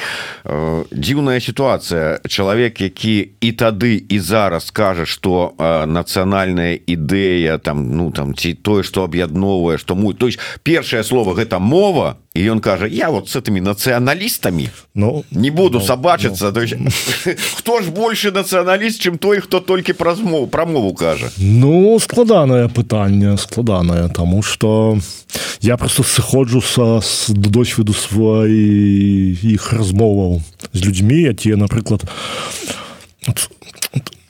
Э, 0.46 0.86
дзіўная 0.92 1.40
сітуацыя. 1.40 2.20
Чалавек 2.28 2.82
які 2.82 3.30
і 3.42 3.52
тады 3.52 4.00
і 4.00 4.20
зараз 4.20 4.72
кажа 4.72 5.06
что 5.06 5.54
э, 5.58 5.86
нацыянальная 5.86 6.80
ідэя 6.88 7.58
там 7.58 7.92
ну 7.92 8.12
там 8.12 8.36
ці 8.36 8.54
тое 8.54 8.84
что 8.84 9.04
аб'ядноўвае 9.04 9.78
что 9.78 9.96
мой 9.96 10.14
то 10.14 10.28
есть 10.28 10.40
першае 10.64 11.04
слово 11.04 11.36
гэта 11.36 11.60
мова 11.60 12.18
і 12.38 12.52
ён 12.54 12.60
кажа 12.60 12.86
я 12.86 13.10
вот 13.10 13.30
с 13.30 13.36
этими 13.36 13.60
нацыяналістамі 13.60 14.70
Ну 14.94 15.26
не 15.32 15.50
буду 15.50 15.80
ну, 15.80 15.86
сабачыцца 15.86 16.52
ну, 16.54 16.62
есть, 16.62 16.76
хто 17.58 17.82
ж 17.82 17.90
больше 17.90 18.32
нацыяналіст 18.32 19.02
чым 19.02 19.18
той 19.18 19.40
хто 19.42 19.60
толькі 19.60 19.94
праз 19.94 20.20
мову 20.20 20.48
пра 20.48 20.66
мову 20.66 20.94
кажа 20.94 21.32
Ну 21.38 22.00
складанае 22.00 22.70
пытанне 22.70 23.38
складанае 23.38 24.10
тому 24.10 24.44
что 24.44 25.00
я 25.62 25.78
просто 25.78 26.04
сыходжу 26.04 26.62
са 26.62 27.02
с 27.02 27.30
досведу 27.30 27.94
сваіх 27.94 29.74
размоваў 29.74 30.42
з 30.74 30.86
людзьмі 30.86 31.22
якія 31.34 31.58
напрыклад 31.58 32.06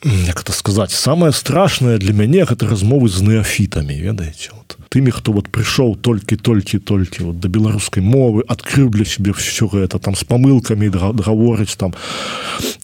як 0.03 0.39
это 0.41 0.53
сказаць 0.53 0.91
самое 0.91 1.33
страшное 1.33 1.97
для 1.97 2.13
мяне 2.13 2.45
гэта 2.45 2.69
размовы 2.69 3.09
з 3.09 3.21
неафітамі 3.21 3.99
ведаеце 3.99 4.51
вот 4.55 4.76
тымі 4.97 5.13
хто 5.13 5.29
вот 5.31 5.53
прыйшоў 5.53 5.93
толькі 6.01 6.41
толькі 6.41 6.81
толькі 6.81 7.29
вот 7.29 7.37
да 7.37 7.47
беларускай 7.53 8.01
мовы 8.01 8.41
адкрыў 8.49 8.89
для 8.89 9.05
себе 9.05 9.29
все 9.29 9.69
гэта 9.69 10.01
там 10.01 10.17
с 10.17 10.25
памылкамі 10.25 10.89
гаворыць 10.89 11.77
там. 11.77 11.93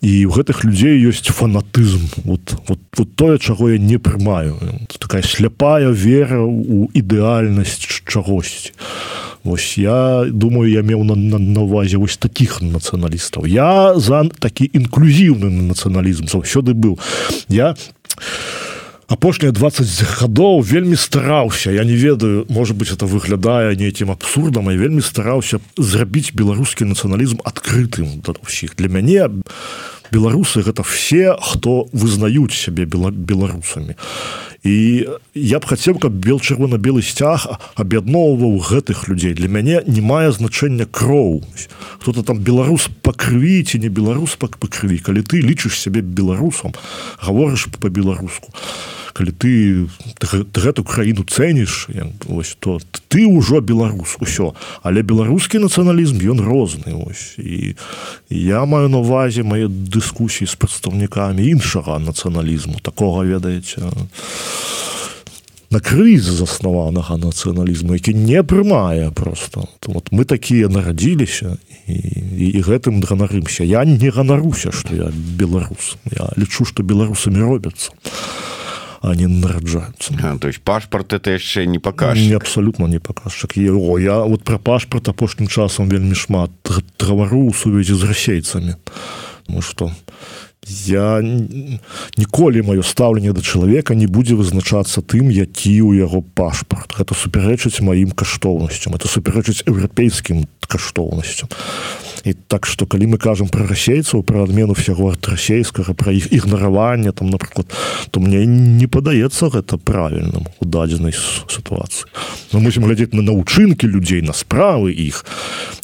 І 0.06 0.30
у 0.30 0.30
гэтых 0.30 0.62
людзей 0.62 1.02
ёсць 1.02 1.26
фанатызм. 1.26 2.06
Вот 2.22 2.54
вот 2.70 2.80
вот 2.94 3.16
тое 3.16 3.40
чаго 3.40 3.74
я 3.74 3.80
не 3.82 3.98
прымаю. 3.98 4.62
Такая 5.00 5.24
сляпая 5.26 5.90
вера 5.90 6.46
у 6.46 6.86
ідэальнасць 6.94 7.82
чагосьці. 8.06 8.78
Вось 9.44 9.74
я 9.82 10.30
думаю 10.30 10.70
я 10.70 10.86
меў 10.86 11.04
на, 11.04 11.16
на, 11.16 11.42
на 11.42 11.62
увазе 11.66 11.98
вось 11.98 12.18
таких 12.18 12.62
нацыяналістаў. 12.62 13.50
Я 13.50 13.98
за 13.98 14.30
такі 14.38 14.70
інклюзіўны 14.70 15.50
нацыяналізм 15.74 16.30
заўсёды 16.30 16.78
быў. 16.78 17.02
Я 17.50 17.74
апошнія 19.14 19.54
20 19.54 19.86
гадоў 20.18 20.64
вельмі 20.66 20.98
стараўся 20.98 21.70
я 21.72 21.84
не 21.86 21.94
ведаю 21.94 22.46
может 22.50 22.76
быть 22.78 22.90
это 22.90 23.06
выглядае 23.06 23.78
нейкім 23.78 24.10
абсурдам 24.10 24.72
і 24.72 24.78
вельмі 24.78 25.06
стараўся 25.06 25.62
зрабіць 25.78 26.34
беларускі 26.34 26.90
нацыяналізм 26.90 27.46
адкрытым 27.46 28.26
да 28.26 28.34
ўсіх 28.42 28.74
для 28.74 28.90
мяне 28.90 29.30
беларусы 30.10 30.66
гэта 30.66 30.82
все 30.82 31.38
хто 31.38 31.86
вызнаюць 31.94 32.58
сябе 32.58 32.90
беларусамі 32.90 33.94
і 34.64 35.08
я 35.36 35.60
б 35.60 35.68
хацеў 35.68 36.00
каб 36.00 36.16
бел 36.16 36.40
чырвона-белы 36.40 37.04
сцяг 37.04 37.60
аб'ядноўваў 37.76 38.64
гэтых 38.64 39.12
людзей. 39.12 39.36
Для 39.36 39.52
мяне 39.52 39.84
не 39.88 40.00
мае 40.00 40.32
значэння 40.32 40.88
кроў. 40.88 41.44
Кто-то 42.00 42.24
там 42.24 42.40
беларус 42.40 42.88
па 43.04 43.12
крыві 43.12 43.64
ці 43.68 43.84
не 43.84 43.92
беларус 43.92 44.40
па 44.40 44.48
крыві. 44.48 45.04
Калі 45.04 45.22
ты 45.28 45.44
лічыш 45.44 45.76
сябе 45.76 46.00
беларусам 46.02 46.72
гаворыш 47.20 47.68
по-беларуску 47.80 48.56
калі 49.14 49.32
ты 49.38 49.86
гэту 50.58 50.84
краіну 50.84 51.24
цэніш 51.24 51.94
ось 52.28 52.58
то 52.60 52.82
ты 53.08 53.30
ўжо 53.30 53.62
беларус 53.62 54.18
усё. 54.20 54.58
Але 54.82 55.06
беларускі 55.06 55.62
нацыяналізм 55.62 56.18
ён 56.34 56.42
розны 56.42 56.98
ось 56.98 57.38
і 57.38 57.78
я 58.30 58.66
маю 58.66 58.90
на 58.90 59.06
увазе 59.06 59.46
мае 59.46 59.70
дыскусіі 59.70 60.50
з 60.50 60.58
прадстаўнікамі 60.58 61.46
іншага 61.46 62.02
нацыяналізму 62.02 62.82
такога 62.82 63.22
ведаеце 63.22 63.86
на 65.74 65.80
крыз 65.80 66.30
заснаванага 66.30 67.18
нацыяналізму 67.18 67.98
які 67.98 68.14
не 68.14 68.44
прымае 68.44 69.10
просто 69.12 69.66
вот 69.88 70.12
мы 70.12 70.26
такія 70.26 70.70
нарадзіліся 70.70 71.58
і, 71.88 71.98
і 72.58 72.62
гэтым 72.62 73.02
ганарымся. 73.02 73.64
Я 73.64 73.84
не 73.86 74.10
ганаруся 74.10 74.72
что 74.72 74.96
я 74.96 75.10
беларус. 75.12 75.98
Я 76.12 76.30
лічу 76.38 76.66
что 76.66 76.84
беларусамі 76.84 77.42
робяцца 77.42 77.92
они 79.02 79.28
нараджаются 79.28 80.14
а, 80.24 80.38
то 80.38 80.48
есть 80.48 80.62
пашпарт 80.62 81.14
это 81.14 81.32
яшчэ 81.32 81.66
не 81.66 81.80
покажет 81.80 82.24
не 82.24 82.34
абсолютно 82.34 82.86
не 82.86 83.00
показчик 83.00 83.58
его 83.58 83.98
я 83.98 84.22
вот 84.22 84.44
про 84.44 84.60
пашпарт 84.60 85.10
апошнім 85.10 85.48
часам 85.48 85.90
вельмі 85.90 86.16
шмат 86.16 86.52
травару 86.98 87.50
у 87.50 87.54
сувязі 87.54 87.94
з 87.94 88.04
расейцамі. 88.04 88.76
Ну 89.50 89.62
что 89.62 89.92
я 90.68 91.22
ніколі 92.18 92.62
маё 92.62 92.84
стаўленне 92.84 93.34
да 93.34 93.42
чалавека 93.42 93.96
не 93.96 94.08
будзе 94.08 94.36
вызначацца 94.36 95.02
тым 95.02 95.32
які 95.32 95.82
ў 95.82 96.04
яго 96.04 96.22
пашпарт. 96.22 96.96
Гэта 96.96 97.16
супярэчыць 97.16 97.82
маім 97.82 98.12
каштоўнасцям 98.12 98.96
это 98.96 99.08
супярэчыць 99.08 99.68
еўрапейскім 99.68 100.48
каштоўнасцям. 100.68 101.50
І 102.24 102.34
так 102.48 102.66
что 102.66 102.86
калі 102.86 103.08
мы 103.08 103.18
кажам 103.18 103.50
про 103.52 103.68
расейцаў 103.68 104.24
про 104.24 104.44
адмену 104.44 104.74
всяго 104.74 105.12
расейскага 105.12 105.94
про 105.94 106.12
іх 106.12 106.32
ігнаравання 106.32 107.12
там 107.12 107.28
напрыклад 107.30 107.68
то 108.12 108.20
мне 108.20 108.46
не 108.46 108.88
падаецца 108.88 109.52
гэта 109.52 109.78
правільным 109.78 110.48
у 110.60 110.66
дадзенай 110.66 111.12
сітуацыі. 111.12 112.08
Мы 112.54 112.64
мусім 112.64 112.88
глядзець 112.88 113.14
на 113.14 113.22
навучынкі 113.22 113.88
людзей 113.88 114.22
на 114.22 114.32
справы 114.32 114.96
іх. 114.96 115.26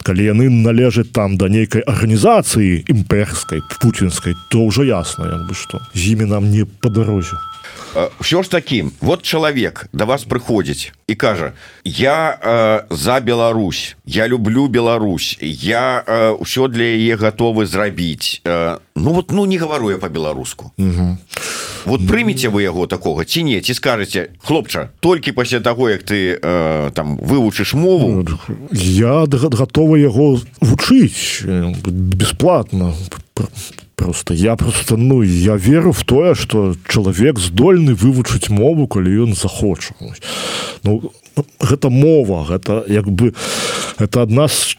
Калі 0.03 0.23
яны 0.23 0.49
належаць 0.49 1.11
там 1.11 1.35
да 1.35 1.49
нейкай 1.51 1.83
арганізацыі 1.83 2.87
імперскай 2.87 3.59
пуцінскай 3.81 4.35
то 4.49 4.68
ўжо 4.69 4.85
ясна 4.85 5.25
як 5.33 5.41
бы 5.49 5.57
што 5.57 5.81
з 5.97 6.13
імі 6.13 6.29
нам 6.29 6.53
не 6.53 6.65
па 6.65 6.93
дарозе 6.93 7.37
ўсё 8.21 8.43
ж 8.43 8.49
таким 8.49 8.93
вот 9.01 9.23
чалавек 9.23 9.87
да 9.93 10.05
вас 10.05 10.23
прыходзіць 10.23 10.93
і 11.07 11.15
кажа 11.15 11.53
я 11.83 12.37
э, 12.37 12.93
за 12.93 13.19
Беларусь 13.19 13.95
я 14.05 14.27
люблю 14.27 14.67
Беларусь 14.67 15.37
я 15.41 16.03
ўсё 16.37 16.65
э, 16.65 16.69
для 16.69 16.85
яе 16.93 17.17
готовы 17.17 17.65
зрабіць 17.65 18.41
э, 18.45 18.77
ну 18.95 19.09
вот 19.13 19.31
ну 19.31 19.45
не 19.45 19.57
гавару 19.57 19.89
я 19.89 19.97
по-беларуску 19.97 20.71
вот 21.85 22.07
прымеце 22.07 22.49
вы 22.49 22.61
яго 22.61 22.85
такого 22.85 23.25
ці 23.25 23.43
не 23.43 23.61
ці 23.61 23.73
скажаце 23.73 24.29
хлопча 24.37 24.89
толькі 24.99 25.31
пасля 25.31 25.59
таго 25.59 25.89
як 25.89 26.03
ты 26.03 26.37
э, 26.37 26.91
там 26.93 27.17
вывучыш 27.17 27.73
мову 27.73 28.25
я 28.71 29.25
готова 29.25 29.95
яго 29.97 30.37
вучыць 30.61 31.41
бесплатно 31.89 32.93
по 33.33 33.49
просто 33.99 34.33
я 34.33 34.55
просто 34.55 34.95
ну 34.97 35.21
я 35.21 35.55
веру 35.55 35.91
в 35.91 36.03
тое 36.03 36.35
что 36.35 36.75
чалавек 36.87 37.39
здольны 37.39 37.93
вывучыць 37.93 38.49
мову 38.49 38.87
калі 38.87 39.27
ён 39.27 39.35
захоча. 39.35 39.93
Ну 40.83 41.11
гэта 41.59 41.89
мова 41.89 42.47
гэта 42.47 42.83
як 42.87 43.11
бы 43.11 43.33
это 43.99 44.23
адна 44.23 44.47
з 44.47 44.75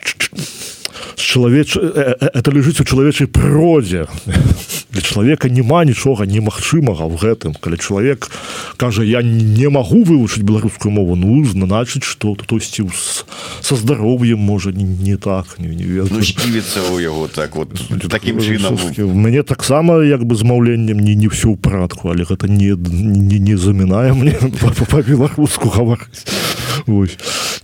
чалавеч 1.17 1.77
это 1.77 2.51
лежыць 2.51 2.81
у 2.81 2.85
чалавечай 2.85 3.27
прыродзе 3.27 4.07
для 4.91 5.03
чалавека 5.03 5.49
няма 5.49 5.85
нічога 5.85 6.27
немагчымага 6.27 7.07
в 7.07 7.17
гэтым 7.21 7.55
калі 7.55 7.77
чалавек 7.79 8.31
кажа 8.77 9.03
я 9.03 9.23
не 9.23 9.69
магу 9.69 10.03
вывучыць 10.03 10.43
беларускую 10.43 10.93
мову 10.93 11.17
ну 11.17 11.45
значыць 11.45 12.05
что 12.05 12.35
хтосьці 12.35 12.87
со 13.61 13.77
здароўем 13.77 14.39
можа 14.39 14.73
не, 14.73 14.85
не 14.85 15.17
так 15.17 15.59
не, 15.59 15.69
не 15.75 16.03
ну, 16.03 16.21
у 16.95 16.99
яго 16.99 17.29
так 17.29 17.57
вот 17.57 17.71
таким 18.09 18.41
чынам 18.41 18.77
мяне 18.99 19.43
таксама 19.43 20.03
як 20.03 20.25
бы 20.25 20.35
змаўленнем 20.35 20.99
не 20.99 21.15
не 21.15 21.29
ўсё 21.29 21.55
ў 21.55 21.57
парадку 21.57 22.11
але 22.11 22.25
гэта 22.25 22.49
не 22.49 22.75
не, 22.75 23.39
не 23.39 23.57
замінае 23.57 24.13
мне 24.15 24.35
по-беларуску 24.91 25.71
гаварыць 25.71 26.27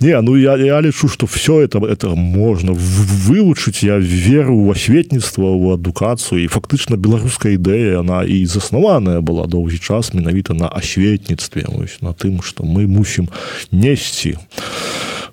не 0.01 0.21
ну 0.23 0.37
я 0.37 0.57
я 0.57 0.81
лічу 0.81 1.09
что 1.09 1.27
все 1.27 1.61
это 1.61 1.79
это 1.85 2.15
можна 2.15 2.73
вывучыць 2.73 3.85
я 3.85 3.99
веру 3.99 4.57
у 4.57 4.71
асветніцтва 4.71 5.45
у 5.45 5.73
адукацыю 5.73 6.45
і 6.45 6.49
фактычна 6.49 6.97
беларус 6.97 7.27
беларуская 7.27 7.55
ідэя 7.57 8.01
она 8.01 8.25
і 8.25 8.45
заснаваная 8.47 9.21
была 9.21 9.47
доўгі 9.47 9.79
час 9.79 10.15
менавіта 10.15 10.55
на 10.55 10.69
асветніцтве 10.69 11.65
на 12.01 12.13
тым 12.13 12.43
что 12.43 12.65
мы 12.65 12.87
мусім 12.87 13.29
несці 13.73 14.39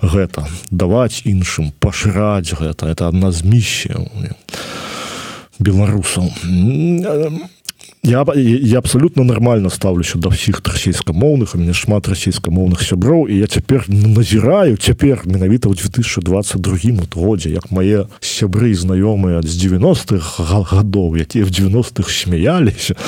гэта 0.02 0.47
даваць 0.71 1.23
іншым 1.23 1.71
пашыраць 1.80 2.54
гэта. 2.60 2.88
Это 2.88 3.08
одна 3.08 3.32
з 3.32 3.43
місія 3.43 3.97
беларусаў 5.60 6.28
я 8.04 8.26
я 8.36 8.78
абсолютно 8.78 9.24
нормально 9.24 9.70
ставлюся 9.70 10.18
да 10.20 10.28
ўсіх 10.28 10.60
расійскамоўных 10.60 11.56
у 11.56 11.58
мяне 11.58 11.72
шмат 11.72 12.12
расійскамоўных 12.12 12.84
сяброў 12.84 13.32
і 13.32 13.39
я 13.39 13.48
цяпер 13.48 13.88
назіраю 13.88 14.76
цяпер 14.76 15.24
менавіта 15.24 15.72
ў 15.72 15.80
2022 15.80 17.08
годзе 17.16 17.56
як 17.56 17.72
мае 17.72 18.12
сябры 18.20 18.76
знаёмыя 18.76 19.39
з 19.39 19.56
90-х 19.56 20.44
гадоў 20.44 21.16
якія 21.16 21.48
в 21.48 21.52
90-х 21.56 22.12
смяяліся 22.12 23.00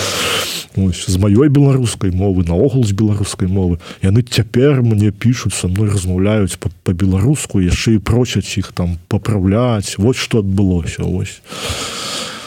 з 0.76 1.16
маёй 1.20 1.50
беларускай 1.50 2.12
мовы 2.12 2.44
наогул 2.48 2.84
з 2.84 2.92
беларускай 2.92 3.48
мовы. 3.48 3.80
Яны 4.04 4.24
цяпер 4.24 4.82
мне 4.84 5.12
пишутць 5.12 5.56
со 5.56 5.68
мной 5.68 5.90
размаўляюць 5.90 6.60
по-беларуску 6.84 7.64
яшчэ 7.64 7.96
і 7.96 8.04
просяць 8.04 8.60
іх 8.60 8.72
там 8.76 9.00
паправляць 9.08 9.96
вот 9.98 10.16
что 10.16 10.40
адбылося 10.40 11.04
ось 11.04 11.40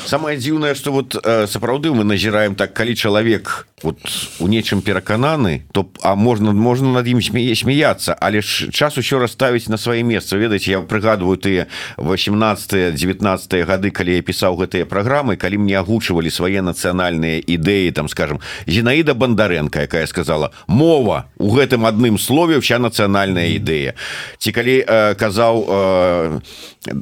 самое 0.09 0.37
дзіўнае 0.41 0.75
что 0.75 0.93
вот 0.93 1.15
э, 1.15 1.47
сапраўды 1.47 1.93
мы 1.93 2.05
назіраем 2.05 2.57
так 2.57 2.73
калі 2.73 2.97
чалавек 2.97 3.69
вот 3.83 3.99
у 4.41 4.47
нечым 4.49 4.83
перакананы 4.83 5.65
то 5.73 5.89
а 6.03 6.15
можна 6.15 6.53
можна 6.53 6.93
над 6.93 7.09
ім 7.09 7.23
смее 7.23 7.55
смяяться 7.55 8.17
але 8.21 8.43
ж 8.43 8.71
час 8.71 8.99
еще 8.99 9.19
расставіць 9.19 9.69
на 9.69 9.79
свае 9.79 10.03
месца 10.03 10.37
ведаеце 10.37 10.71
я 10.71 10.81
прыгадываю 10.81 11.37
ты 11.37 11.67
18 11.97 12.95
19 12.95 13.67
гады 13.67 13.91
калі 13.91 14.15
я 14.15 14.23
пісаў 14.23 14.57
гэтыя 14.59 14.87
праграмы 14.87 15.37
калі 15.37 15.59
мне 15.59 15.79
агучвалі 15.79 16.31
свае 16.31 16.63
нацыянальныя 16.63 17.39
ідэі 17.41 17.93
там 17.93 18.09
скажем 18.09 18.41
зінаіда 18.67 19.15
бандаренко 19.15 19.81
якая 19.81 20.07
сказала 20.07 20.51
мова 20.67 21.31
у 21.39 21.55
гэтым 21.55 21.87
адным 21.87 22.19
слове 22.19 22.61
вся 22.61 22.79
нацыянальная 22.79 23.55
ідэя 23.55 23.95
ці 24.39 24.53
калі 24.53 24.85
э, 24.87 25.15
казаў 25.15 25.55
э, 25.69 26.41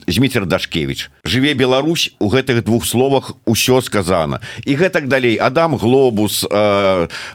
зміцер 0.07 0.47
дашкевич 0.47 1.11
жыве 1.25 1.55
Беларусь 1.55 2.13
у 2.19 2.29
гэтых 2.29 2.65
двух 2.65 2.87
словах 2.87 3.33
усё 3.47 3.81
сказано 3.81 4.41
і 4.65 4.77
гэтак 4.77 5.09
далей. 5.09 5.37
Адам 5.37 5.77
глобус 5.77 6.45
э, 6.45 6.49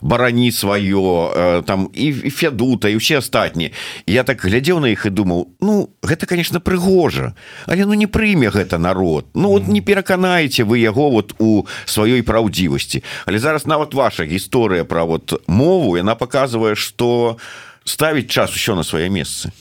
барані 0.02 0.52
сваё 0.52 1.32
э, 1.34 1.64
там 1.64 1.90
і 1.94 2.30
федута 2.30 2.90
і 2.90 2.96
усе 2.96 3.18
астатні 3.18 3.72
я 4.08 4.24
так 4.24 4.42
глядзеў 4.42 4.80
на 4.80 4.90
іх 4.90 5.06
і 5.06 5.10
думаў 5.10 5.48
ну 5.62 5.90
гэта 6.04 6.26
конечно 6.26 6.60
прыгожа 6.60 7.34
але 7.68 7.86
ну 7.86 7.94
не 7.94 8.08
прыме 8.08 8.50
гэта 8.50 8.78
народ. 8.78 9.26
Ну 9.34 9.50
вот 9.50 9.68
не 9.68 9.82
пераканаеце 9.82 10.64
вы 10.64 10.80
яго 10.80 11.10
вот 11.10 11.34
у 11.40 11.66
сваёй 11.86 12.22
праўдзівасці. 12.24 13.04
Але 13.26 13.40
зараз 13.40 13.66
нават 13.66 13.94
ваша 13.94 14.24
гісторыя 14.24 14.84
пра 14.84 15.04
вот 15.04 15.42
мову 15.48 15.98
яна 15.98 16.16
показывае 16.16 16.76
что 16.76 17.38
ставіць 17.84 18.30
час 18.30 18.52
еще 18.52 18.76
на 18.76 18.84
свае 18.84 19.10
месцы. 19.10 19.52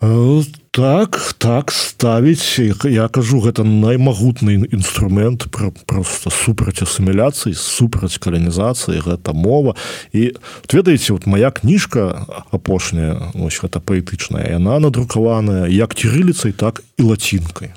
Э, 0.00 0.42
так 0.76 1.34
так 1.38 1.72
ставіць. 1.72 2.60
Я 2.84 3.08
кажу 3.08 3.40
гэта 3.40 3.64
наймагутны 3.64 4.68
інструмент 4.68 5.48
про 5.48 5.72
просто 5.72 6.28
супраць 6.28 6.84
асіміляцыі 6.84 7.56
супраць 7.56 8.20
каланізацыі 8.20 9.00
гэта 9.00 9.32
мова. 9.32 9.72
І 10.12 10.36
ведаеце 10.68 11.16
вот 11.16 11.24
моя 11.24 11.48
кніжка 11.50 12.28
апошняя 12.52 13.32
ось 13.32 13.56
гэта 13.56 13.80
паэтычная 13.80 14.52
яна 14.52 14.76
надрукаваная 14.84 15.64
як 15.72 15.96
кірыліцай 15.96 16.52
так 16.52 16.84
і 17.00 17.08
лацінкай. 17.08 17.72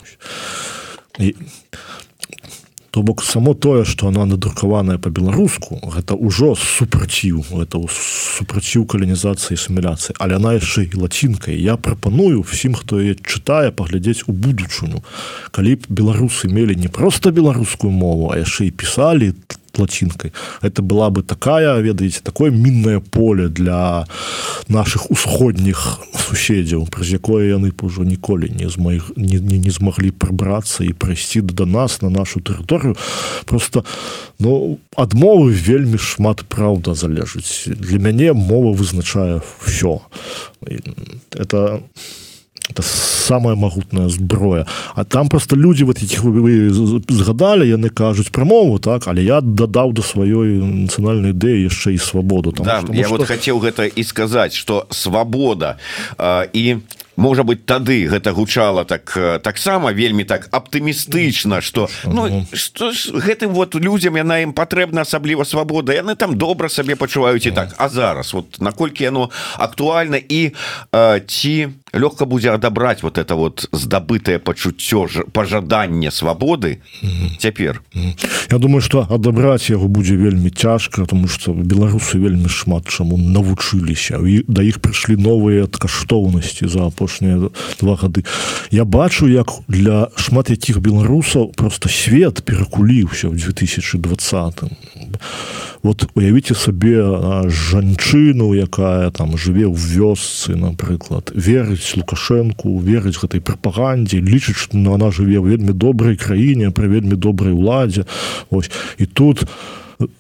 І 1.24 1.36
то 3.00 3.04
бок 3.04 3.24
само 3.24 3.54
тое 3.54 3.86
что 3.86 4.08
она 4.08 4.26
надрукаваная 4.26 4.98
по-беларуску 4.98 5.80
гэта 5.96 6.20
ўжо 6.20 6.52
супраціў 6.60 7.46
это 7.64 7.80
супраціў 7.88 8.84
каланізацыі 8.84 9.56
асіміляцыі. 9.56 10.20
Але 10.20 10.36
она 10.36 10.60
яшчэ 10.60 10.84
і 10.92 11.08
лацінкай 11.08 11.56
я 11.56 11.78
прапаную 11.80 12.44
всім 12.44 12.76
хто 12.76 13.00
яе 13.00 13.16
чытае 13.16 13.72
паглядзець 13.72 14.28
у 14.28 14.36
будучыню 14.36 15.00
калі 15.56 15.80
б 15.80 15.88
беларусы 15.88 16.52
мелі 16.52 16.76
не 16.76 16.92
просто 16.92 17.32
беларускую 17.32 17.88
мову 17.88 18.36
а 18.36 18.38
яшчэ 18.44 18.68
і 18.68 18.76
пісалі 18.76 19.32
лацінкай 19.80 20.32
это 20.62 20.82
была 20.82 21.10
бы 21.10 21.24
такая 21.24 21.80
ведаеце 21.80 22.22
такое 22.24 22.52
мінное 22.52 23.00
поле 23.00 23.50
для 23.50 24.06
наших 24.68 25.12
усходніх 25.12 26.00
суседзяў 26.14 26.88
праз 26.92 27.14
якое 27.14 27.50
яны 27.56 27.72
ўжо 27.82 28.04
ніколі 28.04 28.52
не 28.52 28.70
з 28.70 28.78
моих 28.78 29.12
не, 29.16 29.40
не, 29.40 29.58
не 29.58 29.72
змаглі 29.72 30.12
прыбрацца 30.12 30.84
і 30.84 30.94
прайсці 30.94 31.42
да 31.42 31.66
нас 31.66 32.02
на 32.02 32.10
нашу 32.10 32.40
тэрыторыю 32.40 32.98
просто 33.46 33.86
ну 34.40 34.80
адмовы 34.96 35.52
вельмі 35.54 35.98
шмат 35.98 36.46
праўда 36.46 36.94
залежыць 36.94 37.66
для 37.66 38.00
мяне 38.00 38.34
мова 38.34 38.76
вызначае 38.76 39.42
все 39.66 40.02
это 41.34 41.82
не 41.82 42.29
это 42.70 42.82
самая 42.82 43.56
магутная 43.56 44.10
зброя. 44.10 44.66
А 44.96 45.04
там 45.04 45.30
просто 45.30 45.56
люди 45.56 45.84
вот 45.84 46.00
якіх 46.00 46.24
вы 46.24 46.70
згадали 47.10 47.66
яны 47.66 47.90
кажуць 47.90 48.30
прамову 48.30 48.80
так 48.80 49.08
але 49.08 49.24
я 49.24 49.42
дадаў 49.42 49.94
до 49.94 50.02
сваёй 50.02 50.62
нацыянальнай 50.88 51.32
ідэі 51.32 51.70
яшчэ 51.70 51.94
і 51.94 51.98
свабоду 51.98 52.52
там 52.52 52.66
да, 52.66 52.84
я 52.94 53.06
что... 53.06 53.18
вот 53.18 53.28
хотел 53.28 53.60
гэта 53.60 53.86
і 53.86 54.04
сказаць 54.04 54.54
что 54.54 54.88
свабода 54.90 55.78
э, 56.18 56.50
і 56.54 56.78
можа 57.20 57.44
быть 57.44 57.66
тады 57.66 58.08
гэта 58.08 58.32
гучала 58.32 58.86
так 58.86 59.14
э, 59.18 59.40
таксама 59.40 59.92
вельмі 59.92 60.24
так 60.24 60.48
аптымістычна 60.52 61.62
что 61.62 61.90
ну 62.06 62.46
что 62.54 62.92
ж 62.92 63.12
гэтым 63.12 63.54
вот 63.54 63.76
людям 63.76 64.16
яна 64.16 64.40
ім 64.40 64.54
патрэбна 64.54 65.02
асабліва 65.02 65.44
свабода 65.44 65.94
яны 65.94 66.16
там 66.16 66.38
добра 66.38 66.70
сабе 66.70 66.96
пачуваюць 66.96 67.46
і 67.46 67.52
так. 67.52 67.76
А 67.78 67.90
зараз 67.90 68.34
вот 68.34 68.62
наколькі 68.62 69.04
яно 69.04 69.30
актуальна 69.58 70.18
і 70.18 70.52
э, 70.92 71.22
ці 71.28 71.70
лёгка 71.94 72.26
будзе 72.26 72.52
адабраць 72.52 73.04
вот 73.04 73.18
это 73.18 73.36
вот 73.36 73.68
здабытае 73.72 74.40
пачуццё 74.40 75.08
ж 75.08 75.24
пажаданне 75.32 76.12
свабоды 76.12 76.82
цяпер. 77.40 77.82
Я 78.52 78.58
думаю 78.58 78.82
что 78.82 79.08
адабраць 79.10 79.70
яго 79.70 79.88
будзе 79.88 80.16
вельмі 80.16 80.50
цяжка 80.50 81.06
тому 81.06 81.28
что 81.28 81.54
беларусы 81.54 82.20
вельмі 82.20 82.50
шмат 82.50 82.88
чаму 82.88 83.18
навучыліся 83.18 84.22
і 84.22 84.44
да 84.48 84.62
іх 84.62 84.80
прыйшлі 84.82 85.18
новыя 85.18 85.68
каштоўнасці 85.68 86.68
за 86.68 86.88
апошнія 86.88 87.50
два 87.80 87.96
гады. 87.96 88.26
Я 88.72 88.86
бачу 88.86 89.28
як 89.28 89.50
для 89.68 90.10
шмат 90.16 90.50
якіх 90.50 90.80
беларусаў 90.80 91.54
просто 91.56 91.90
свет 91.90 92.42
перакуліўся 92.46 93.30
в 93.30 93.36
2020 93.36 94.64
вот 95.84 96.10
уявіце 96.16 96.56
сабе 96.56 97.00
жанчыну 97.48 98.54
якая 98.54 99.12
там 99.12 99.38
жыве 99.38 99.66
ў 99.66 99.76
вёсцы 99.76 100.56
напрыклад 100.56 101.32
верыць 101.80 101.98
лукашэнку 101.98 102.80
верыць 102.80 103.18
гэтай 103.18 103.40
прапагандзе 103.40 104.20
лічыць 104.20 104.58
што 104.60 104.78
ну, 104.78 104.94
она 104.94 105.12
жыве 105.12 105.40
вельмі 105.40 105.74
добрай 105.74 106.16
краіне 106.16 106.72
пры 106.72 106.88
вельмі 106.88 107.16
добрай 107.16 107.54
уладзе. 107.54 108.06
Ось 108.50 108.70
і 108.98 109.06
тут 109.06 109.48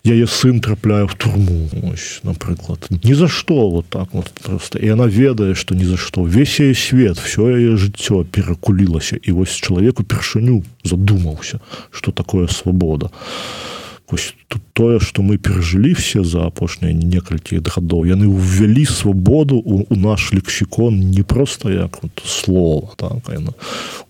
яе 0.04 0.28
сын 0.28 0.60
трапляе 0.60 1.08
в 1.08 1.16
турму. 1.16 1.70
Ось, 1.92 2.20
напрыклад. 2.24 2.88
Ні 2.90 3.14
за 3.16 3.28
што 3.28 3.70
вот 3.70 3.86
так 3.90 4.10
вот 4.14 4.32
просто 4.44 4.80
і 4.80 4.90
она 4.90 5.08
ведае 5.08 5.56
што 5.56 5.76
ні 5.76 5.86
за 5.86 5.98
што. 5.98 6.24
Весь 6.24 6.60
яе 6.60 6.76
свет 6.76 7.18
все 7.18 7.48
яе 7.48 7.76
жыццё 7.76 8.24
перакулілася. 8.24 9.20
І 9.22 9.32
вось 9.32 9.56
чалавек 9.56 10.00
упершыню 10.00 10.64
задумаўся 10.84 11.60
что 11.92 12.12
такое 12.12 12.48
свабода. 12.48 13.12
а 13.12 13.89
Вось 14.12 14.34
тое 14.74 15.00
что 15.00 15.22
мы 15.22 15.38
перажылі 15.38 15.94
все 15.94 16.24
за 16.24 16.48
апошнія 16.48 16.94
некалькі 16.96 17.60
гадоў 17.60 18.08
яны 18.08 18.32
ўвялі 18.32 18.86
свабоду 18.88 19.60
у, 19.60 19.84
у 19.84 19.96
наш 19.96 20.32
лексікон 20.32 21.00
не 21.12 21.24
просто 21.24 21.70
як 21.70 22.00
вот, 22.04 22.24
слова 22.26 22.96
так, 22.96 23.28
яна, 23.28 23.52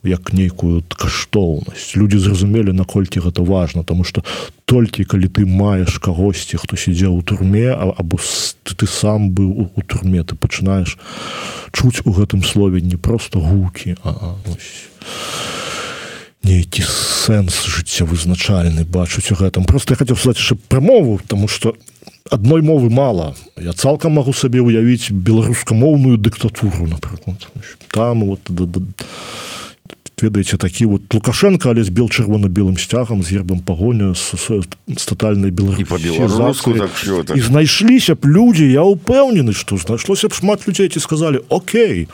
як 0.04 0.34
нейкую 0.34 0.84
каштоўнасць 0.88 1.98
люди 1.98 2.20
зразумелі 2.22 2.72
наколькі 2.72 3.20
гэта 3.20 3.42
важно 3.42 3.84
тому 3.84 4.04
что 4.04 4.24
толькі 4.66 5.04
калі 5.10 5.28
ты 5.28 5.50
маеш 5.50 5.98
кагосьці 5.98 6.62
хто 6.62 6.78
сидзеў 6.78 7.18
у 7.18 7.22
турме 7.26 7.74
або 7.74 8.22
ты, 8.64 8.76
ты 8.78 8.86
сам 8.86 9.34
быў 9.34 9.50
у, 9.50 9.64
у 9.74 9.82
турме 9.82 10.24
ты 10.24 10.38
пачынаеш 10.38 11.02
чуць 11.74 12.06
у 12.06 12.14
гэтым 12.14 12.46
слове 12.46 12.82
не 12.82 12.96
просто 12.96 13.40
гукі 13.40 13.98
а, 14.04 14.14
а 14.14 14.36
ось 14.54 14.86
нейкі 16.44 16.84
сэнс 16.84 17.66
жыцця 17.68 18.06
вызначальны 18.06 18.86
бачуць 18.86 19.32
у 19.32 19.36
гэтым. 19.36 19.66
Просто 19.66 19.94
я 19.94 19.98
хотел 19.98 20.16
сказать 20.16 20.38
яшчэ 20.38 20.56
прамову 20.56 21.20
тому 21.28 21.48
что 21.48 21.76
адной 22.30 22.62
мовы 22.62 22.90
мала. 22.90 23.36
Я 23.58 23.74
цалкам 23.74 24.14
магу 24.14 24.34
сабе 24.34 24.62
уявіць 24.62 25.12
беларускамоўную 25.12 26.18
дыктатуру 26.18 26.88
напрыклад. 26.88 27.48
Там 27.92 28.26
вот 28.26 28.40
да, 28.48 28.66
да, 28.66 28.82
ведаеце 30.24 30.58
такі 30.58 30.86
вот 30.86 31.14
лукашенко 31.14 31.70
але 31.70 31.84
з 31.84 31.90
бел 31.90 32.10
чырвона-белым 32.10 32.78
сцягам 32.78 33.24
з 33.24 33.32
гербам 33.32 33.60
пагоню 33.60 34.16
з, 34.16 34.36
з, 34.36 34.64
з 34.98 35.06
тотальнай 35.06 35.52
беларуску 35.52 36.74
так, 36.74 36.92
так. 37.28 37.38
і 37.38 37.42
знайшліся 37.42 38.16
б 38.16 38.26
людзі 38.26 38.66
я 38.72 38.84
упэўнены 38.84 39.54
што 39.54 39.78
знайшлося 39.78 40.28
б 40.28 40.34
шмат 40.34 40.68
людзей 40.68 40.90
ці 40.90 41.00
сказалі 41.00 41.42
Окей 41.50 42.08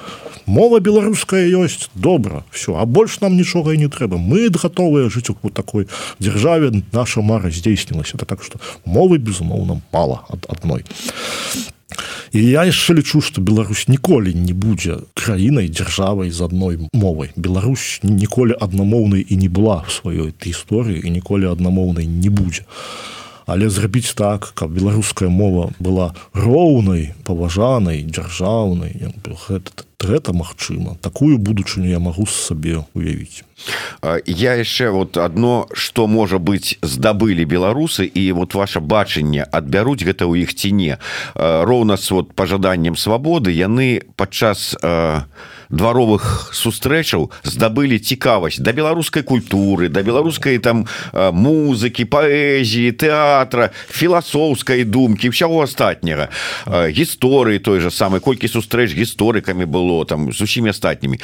мова 0.45 0.79
беларуская 0.79 1.45
ёсць 1.49 1.89
добра 1.95 2.43
все 2.51 2.77
а 2.77 2.85
больш 2.85 3.19
нам 3.21 3.37
нічога 3.37 3.73
і 3.73 3.77
не 3.77 3.89
трэба. 3.89 4.17
Мы 4.17 4.49
гатовыя 4.49 5.09
жыць 5.09 5.29
у 5.29 5.49
такой 5.49 5.87
дзяржаве 6.19 6.83
наша 6.93 7.21
мара 7.21 7.49
здзейснілася 7.49 8.17
так 8.17 8.43
что 8.43 8.59
мовы 8.85 9.17
безумоўна 9.17 9.81
мала 9.91 10.23
ад 10.29 10.45
адной 10.49 10.85
і 12.31 12.41
я 12.43 12.65
яшчэ 12.67 12.97
лічу 12.99 13.21
што 13.21 13.41
Беларусь 13.41 13.87
ніколі 13.87 14.33
не 14.33 14.53
будзе 14.53 14.97
краінай 15.13 15.69
дзяржавай 15.69 16.31
з 16.31 16.41
адной 16.41 16.79
мовай 16.93 17.31
Беларусь 17.35 17.99
ніколі 18.03 18.57
аднамоўнай 18.59 19.25
і 19.27 19.35
не 19.37 19.49
была 19.49 19.83
в 19.87 19.91
сваёй 19.93 20.33
гісторыі 20.33 21.01
і 21.05 21.09
ніколі 21.09 21.51
аднамоўнай 21.51 22.07
не 22.07 22.29
будзе 22.29 22.65
але 23.45 23.69
зрабіць 23.69 24.13
так 24.13 24.51
каб 24.55 24.71
беларуская 24.71 25.29
мова 25.29 25.71
была 25.79 26.13
роўнай 26.33 27.13
паважанай 27.23 28.03
дзяржаўнай 28.03 29.13
гэта 29.47 29.85
гэта 30.05 30.33
магчыма. 30.33 30.97
Такую 31.01 31.37
будучыню 31.37 31.89
я 31.89 31.99
магу 31.99 32.25
сабе 32.25 32.85
уявіць 32.93 33.43
я 34.25 34.53
яшчэ 34.53 34.91
вот 34.91 35.17
одно 35.17 35.67
что 35.73 36.07
можа 36.07 36.37
быть 36.37 36.77
здабылі 36.81 37.45
беларусы 37.45 38.05
і 38.05 38.31
вот 38.33 38.53
ваше 38.53 38.79
бачанне 38.79 39.43
адбяруць 39.43 40.03
гэта 40.03 40.29
ў 40.29 40.45
іх 40.45 40.53
ціне 40.53 40.99
роўна 41.35 41.97
с 41.97 42.11
вот 42.11 42.33
пожаданнем 42.35 42.95
свабоды 42.95 43.51
яны 43.51 44.01
падчас 44.15 44.75
у 44.75 45.23
дваровых 45.69 46.51
сустрэчаў 46.53 47.31
здабылі 47.43 47.99
цікавасць 47.99 48.59
да 48.59 48.71
беларускай 48.71 49.23
культуры 49.23 49.89
да 49.89 50.03
беларускай 50.05 50.57
там 50.59 50.85
музыкі 51.13 52.05
паэзіі 52.05 52.91
тэатра 52.95 53.71
філасофскай 53.89 54.83
думкі 54.83 55.29
ўсяго 55.29 55.63
астатняга. 55.63 56.29
Гісторыі 56.67 57.59
той 57.59 57.79
же 57.79 57.91
самой 57.91 58.19
колькі 58.19 58.47
сустрэч 58.47 58.93
гісторыкамі 58.93 59.65
было 59.65 60.05
там 60.05 60.31
з 60.31 60.41
усімі 60.41 60.69
астатнімі 60.69 61.19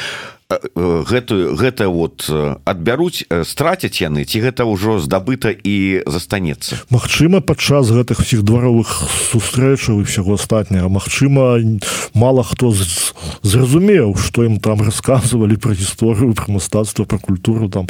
гэтую 0.76 1.56
гэта 1.56 1.90
вот 1.90 2.28
адбяруць 2.66 3.26
страцяць 3.46 4.02
яны 4.02 4.26
ці 4.26 4.42
гэта 4.44 4.66
ўжо 4.68 5.00
здабыта 5.00 5.52
і 5.52 6.04
застанецца? 6.06 6.84
Магчыма 6.90 7.42
падчас 7.42 7.92
гэтых 7.92 8.22
всіх 8.22 8.44
дваровых 8.44 8.90
сустрэчаў 9.32 10.02
і 10.02 10.08
всяго 10.08 10.36
астатняга. 10.36 10.90
Магчыма 10.90 11.60
мало 12.14 12.44
хто 12.44 12.74
зразумеў 13.44 14.16
что 14.16 14.44
ім 14.46 14.60
там 14.60 14.82
рассказывалі 14.82 15.58
про 15.58 15.74
гісторыю 15.74 16.34
про 16.34 16.54
мастацтва 16.54 17.06
про 17.06 17.20
культуру 17.20 17.70
там 17.70 17.88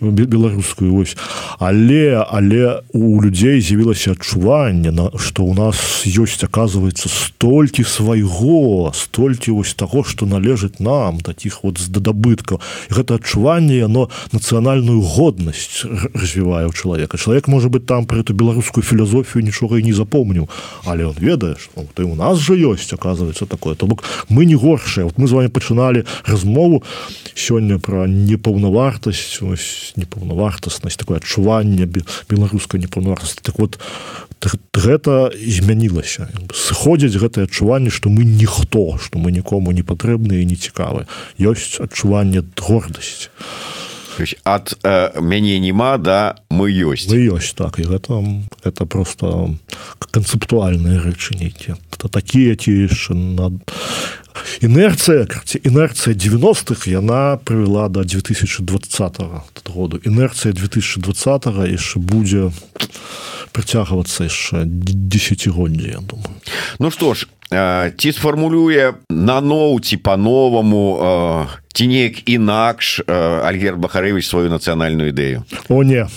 беларускую 0.00 0.94
ось 0.96 1.16
але 1.58 2.22
але 2.30 2.82
у 2.92 3.20
людзей 3.22 3.60
з'явілася 3.60 4.12
адчуванне 4.12 4.90
на 4.90 5.10
что 5.18 5.44
у 5.44 5.54
нас 5.54 6.06
ёсць 6.06 6.44
оказывается 6.44 7.08
столькі 7.08 7.84
свайго 7.84 8.92
столькі 8.94 9.50
вось 9.50 9.74
таго 9.74 10.04
что 10.04 10.26
належыць 10.26 10.80
нам 10.80 11.20
таких 11.20 11.64
вот 11.64 11.78
з 11.78 11.88
да 12.00 12.12
дабыткаў 12.12 12.60
гэта 12.90 13.16
адчуванне 13.16 13.78
яно 13.80 14.08
нацыянальную 14.32 15.00
годнасць 15.00 15.84
развівае 16.14 16.68
ў 16.68 16.72
чалавека. 16.72 17.18
Чалавек 17.18 17.48
можа 17.48 17.68
быть 17.68 17.86
там 17.86 18.06
про 18.06 18.20
эту 18.20 18.34
беларускую 18.34 18.84
філазофію 18.84 19.44
нічога 19.44 19.78
і 19.78 19.82
не 19.82 19.92
запомніў 19.92 20.48
але 20.84 21.06
он 21.06 21.16
ведаеш 21.18 21.70
ты 21.94 22.04
у 22.04 22.14
нас 22.14 22.38
же 22.38 22.54
ёсць 22.54 22.92
оказывается 22.92 23.46
такое. 23.46 23.74
То 23.74 23.86
бок 23.86 24.04
мы 24.28 24.44
не 24.44 24.54
горшыя. 24.54 25.04
Вот 25.04 25.18
мы 25.18 25.26
з 25.26 25.32
вами 25.32 25.48
пачыналі 25.48 26.04
размову 26.26 26.82
сёння 27.34 27.78
про 27.78 28.06
непаўнавартасць 28.06 29.40
непаўнавартаснасць 29.96 30.96
такое 30.96 31.18
адчуванне 31.18 31.88
беларускай 32.28 32.80
непаўнавартасці. 32.80 33.40
Так 33.42 33.58
вот 33.58 33.78
гэта 34.74 35.32
змянілася. 35.34 36.28
Сыходзяць 36.52 37.16
гэтае 37.16 37.48
адчуванне 37.48 37.90
што 37.90 38.10
мы 38.10 38.24
ніхто 38.24 38.98
што 39.00 39.18
мы 39.18 39.32
нікому 39.32 39.72
не 39.72 39.82
патрэбныя 39.82 40.44
не 40.44 40.56
цікавы 40.56 41.06
ёсць 41.40 41.80
адчуванне 41.86 42.42
гордасць 42.58 43.30
ад 44.44 44.78
э, 44.82 45.20
мяне 45.20 45.58
няма 45.60 45.98
да 45.98 46.36
мы 46.48 46.70
ёсць. 46.70 47.08
Мы 47.10 47.28
ёсць 47.36 47.52
так 47.52 47.78
і 47.78 47.84
гэта 47.84 48.24
это 48.64 48.86
просто 48.86 49.56
канцэптуальныя 50.00 51.02
рэчы 51.02 51.36
нейкія. 51.36 51.76
То 51.96 52.08
такія 52.08 52.56
ці 52.56 52.72
яшчэ 52.72 53.14
над 53.14 53.60
інерцыя 54.60 55.28
інерцыя 55.64 56.14
90-х 56.14 56.88
яна 56.88 57.36
прывяла 57.36 57.88
до 57.88 58.04
2020 58.04 59.20
году. 59.68 60.00
Інерцыя 60.04 60.52
2020 60.52 61.46
яшчэ 61.68 61.96
будзе 62.00 62.52
прыцягвацца 63.52 64.24
яшчэ 64.24 64.64
десятгоддзі 64.64 65.88
я 65.88 66.00
думаю. 66.00 66.40
Ну 66.78 66.90
што 66.90 67.14
ж 67.14 67.28
ці 67.50 68.12
сфармулюе 68.12 68.94
наноў 69.10 69.78
ці 69.80 69.96
по-новаму 70.02 71.46
ці 71.72 71.86
неяк 71.86 72.26
інакш 72.26 73.06
Альгер 73.06 73.76
Бахарэвич 73.78 74.26
сваю 74.26 74.50
нацыянальную 74.50 75.14
ідэю 75.14 75.46
О 75.68 75.82
не. 75.82 76.08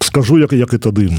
Скажу 0.00 0.38
як 0.38 0.52
як 0.52 0.72
і 0.72 0.78
тады. 0.78 1.12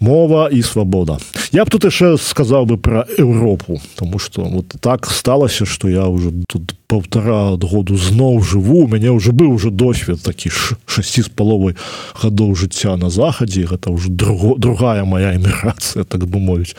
Мова 0.00 0.48
і 0.52 0.62
свабода 0.62 1.18
я 1.52 1.64
б 1.64 1.70
тут 1.70 1.84
яшчэ 1.88 2.20
сказаў 2.20 2.66
бы 2.68 2.76
про 2.76 3.08
Еўропу 3.18 3.80
тому 3.96 4.18
что 4.18 4.44
вот 4.44 4.76
так 4.80 5.06
сталася 5.06 5.64
что 5.64 5.88
я 5.88 6.06
уже 6.06 6.30
тут 6.48 6.74
полтора 6.86 7.56
году 7.56 7.96
зноў 7.96 8.44
жыву 8.44 8.84
у 8.84 8.88
мяне 8.88 9.10
уже 9.10 9.32
быў 9.32 9.56
уже 9.56 9.70
досвед 9.70 10.22
такі 10.22 10.50
ж 10.50 10.76
шасці 10.86 11.22
з 11.22 11.28
паловай 11.28 11.74
гадоў 12.14 12.54
жыцця 12.54 12.96
на 12.96 13.10
захадзе 13.10 13.64
гэта 13.64 13.90
уже 13.90 14.08
друго 14.08 14.54
другая 14.58 15.04
моя 15.04 15.34
эміграцыя 15.34 16.04
так 16.04 16.28
бы 16.28 16.38
мовіць 16.38 16.76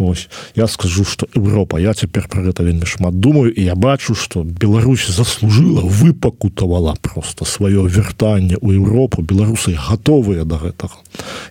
Ось. 0.00 0.28
Я 0.54 0.66
скажу 0.66 1.04
что 1.04 1.28
Европа 1.34 1.76
я 1.76 1.92
цяпер 1.92 2.26
про 2.28 2.40
гэта 2.40 2.64
вельмі 2.64 2.86
шмат 2.86 3.20
думаю 3.20 3.52
і 3.52 3.64
я 3.64 3.74
бачу 3.74 4.14
что 4.14 4.42
Беларусь 4.42 5.06
заслужила 5.08 5.82
выпакутавала 5.82 6.96
просто 7.02 7.44
сваё 7.44 7.84
вяртанне 7.86 8.56
у 8.60 8.72
Европу 8.72 9.20
беларусы 9.20 9.76
готовыя 9.76 10.44
до 10.44 10.56
гэтага. 10.56 10.96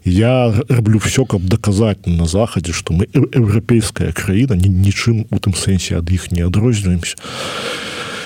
Я 0.04 0.54
раблю 0.68 0.98
все 0.98 1.26
каб 1.26 1.46
даказаць 1.46 2.08
на 2.08 2.26
захадзе 2.26 2.74
что 2.74 2.94
мы 2.94 3.06
еўрапейская 3.14 4.12
краіна 4.14 4.56
нічым 4.56 5.28
у 5.30 5.38
тым 5.38 5.54
сэнсе 5.54 5.98
ад 6.02 6.10
іх 6.10 6.32
не 6.32 6.42
адрозніваемся 6.42 7.18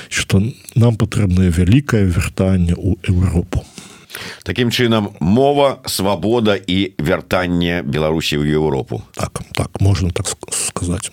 что 0.07 0.39
нам 0.75 0.95
патрэбнае 0.95 1.51
вялікае 1.51 2.07
вяртанне 2.07 2.79
ў 2.79 2.95
Европу 3.11 3.65
Такім 4.43 4.71
чынам 4.71 5.13
мова 5.19 5.79
свабода 5.85 6.55
і 6.55 6.93
вяртанне 6.99 7.81
беларусі 7.83 8.37
ў 8.37 8.53
Еўропу. 8.53 9.01
Так 9.13 9.41
так 9.53 9.81
можна 9.81 10.11
так 10.11 10.27
сказаць. 10.51 11.11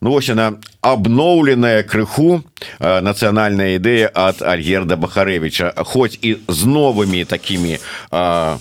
Ну 0.00 0.10
вось 0.10 0.28
яна 0.28 0.60
абноўленая 0.80 1.82
крыху 1.82 2.42
нацыянальная 2.80 3.76
ідэя 3.78 4.10
ад 4.14 4.42
альгерда 4.42 4.96
бахарэвича 4.96 5.72
хоць 5.84 6.18
і 6.22 6.36
з 6.48 6.60
новымі 6.64 7.24
такімі 7.24 7.78
а, 8.10 8.58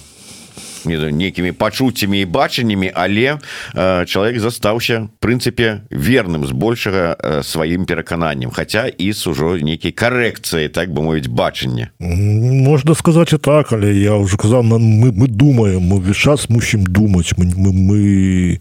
нейкімі 0.86 1.52
пачуццямі 1.52 2.22
і 2.22 2.26
бачаннямі 2.26 2.92
але 2.96 3.38
э, 3.76 4.06
чалавек 4.06 4.40
застаўся 4.40 5.10
прынцыпе 5.20 5.82
верным 5.90 6.46
збольшага 6.46 7.16
э, 7.20 7.44
сваім 7.44 7.86
перакананнем 7.86 8.52
Хаця 8.52 8.88
і 8.88 9.12
з 9.12 9.28
ужо 9.28 9.58
нейкай 9.58 9.92
карэкцыі 9.92 10.70
так 10.70 10.94
бы 10.94 11.02
мовіць 11.02 11.28
бачанне 11.28 11.92
можна 12.00 12.96
сказаць 12.96 13.34
і 13.34 13.38
так 13.38 13.74
але 13.74 13.94
я 13.94 14.16
уже 14.16 14.38
казаў 14.38 14.64
нам 14.64 14.82
мы 14.82 15.12
мы 15.12 15.28
думаем 15.28 15.82
мы 15.82 15.98
увесь 15.98 16.18
час 16.18 16.50
мусім 16.50 16.86
думаць 16.86 17.34
мы 17.38 17.46
мы, 17.56 18.60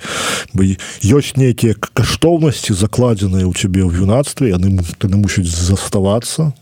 мы 0.53 0.77
ёсць 1.05 1.37
нейкія 1.37 1.75
каштоўнасці 1.75 2.75
закладзеныя 2.75 3.47
ў 3.47 3.55
цябе 3.55 3.85
ў 3.85 4.05
юнацтве 4.05 4.55
яны 4.55 4.83
тады 4.99 5.17
мусяць 5.17 5.49
заставацца 5.49 6.53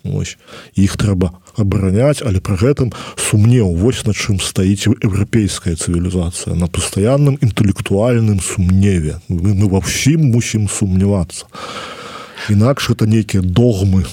іх 0.74 0.96
трэба 0.96 1.32
абараняць 1.56 2.22
але 2.22 2.40
пры 2.40 2.56
гэтым 2.60 2.92
сумнеў 3.16 3.74
вось 3.74 4.04
на 4.06 4.12
чым 4.12 4.40
стаіць 4.40 4.88
еўрапейская 4.88 5.76
цывілізацыя 5.76 6.54
на 6.54 6.66
пастаянным 6.68 7.38
інтэлектуальным 7.40 8.40
сумневе. 8.40 9.20
Мы, 9.28 9.54
мы 9.54 9.66
ва 9.68 9.82
ўсім 9.82 10.30
мусім 10.32 10.68
сумнявацца. 10.68 11.46
Інакш 12.48 12.90
это 12.90 13.06
нейкія 13.06 13.42
догмы. 13.42 14.06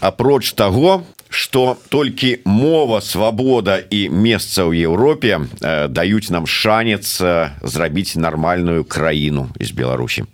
Апроч 0.00 0.52
таго 0.52 1.02
что 1.28 1.76
толькі 1.88 2.38
мова 2.44 3.00
свабода 3.00 3.76
і 3.78 4.08
месца 4.08 4.64
ў 4.64 4.88
Еўропе 4.88 5.42
э, 5.42 5.88
даюць 5.88 6.30
нам 6.30 6.46
шанец 6.46 7.20
э, 7.20 7.52
зрабіць 7.60 8.16
нармальную 8.16 8.84
краіну 8.84 9.50
з 9.60 9.70
Беларусі. 9.70 10.24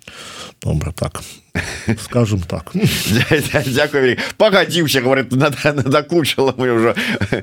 Добра 0.62 0.92
так 0.92 1.24
скажем 1.98 2.40
так. 2.40 2.72
Дякую 3.66 4.16
пагадзіўся 4.36 5.00
говорит 5.00 5.28
дакучала 5.86 6.54
мы 6.56 6.70
уже. 6.70 6.94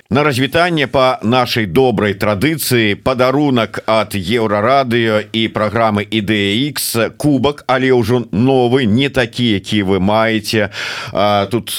На 0.09 0.23
развітанне 0.23 0.87
по 0.87 1.19
нашай 1.23 1.65
добрай 1.65 2.13
традыцыі 2.13 2.95
падарунак 2.95 3.83
от 3.85 4.15
еўрарадыё 4.15 5.29
і 5.33 5.47
праграмы 5.49 6.03
ідэX 6.09 7.13
кубак 7.17 7.63
але 7.67 7.91
ўжо 7.93 8.25
новы 8.31 8.85
не 8.85 9.09
такі 9.09 9.53
які 9.53 9.83
вы 9.83 9.99
маеце 9.99 10.69
тут 11.51 11.77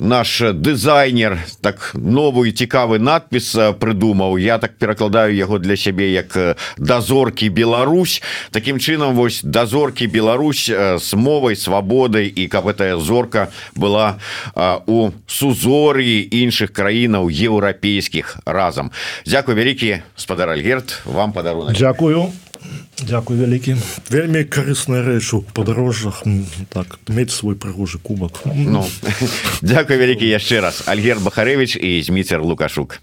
наш 0.00 0.42
дызайнер 0.52 1.38
так 1.60 1.92
новую 1.94 2.52
цікавы 2.52 2.98
надпіс 2.98 3.56
прыдумаў 3.80 4.36
я 4.36 4.58
так 4.58 4.76
перакладаю 4.76 5.34
яго 5.34 5.58
для 5.58 5.76
сябе 5.76 6.12
як 6.12 6.58
дазоркі 6.76 7.48
Беларусь 7.48 8.22
Такім 8.50 8.76
чынам 8.76 9.14
вось 9.14 9.40
дазоркі 9.42 10.06
Беларусь 10.06 10.68
с 10.68 11.14
мовай 11.14 11.56
свабодай 11.62 12.26
і 12.26 12.48
каб 12.50 12.66
гэтая 12.66 12.98
зорка 12.98 13.48
была 13.78 14.18
а, 14.54 14.82
у 14.86 15.14
сузор'і 15.26 16.26
іншых 16.26 16.74
краінаў 16.74 17.30
еўрапейскіх 17.30 18.42
разам 18.44 18.90
Дякую 19.26 19.56
вялікі 19.56 20.02
спадар 20.16 20.50
Альгерт. 20.50 21.02
Вам 21.06 21.32
падарунак 21.32 21.76
Дякую. 21.78 22.32
Дякую 23.02 23.40
вялікі 23.40 23.74
вельмі 24.10 24.44
карысная 24.46 25.02
рэч 25.02 25.34
у 25.34 25.42
падарожжах 25.42 26.22
так 26.70 26.98
мець 27.10 27.34
свой 27.34 27.58
прыгожы 27.58 27.98
кубак 27.98 28.38
ну, 28.46 28.86
Дякую 29.62 29.98
вялікі 29.98 30.28
яшчэ 30.30 30.62
раз. 30.62 30.86
Альгер 30.86 31.18
Бахарэвич 31.18 31.74
і 31.74 31.98
зміцер 32.06 32.38
лукашук 32.38 33.02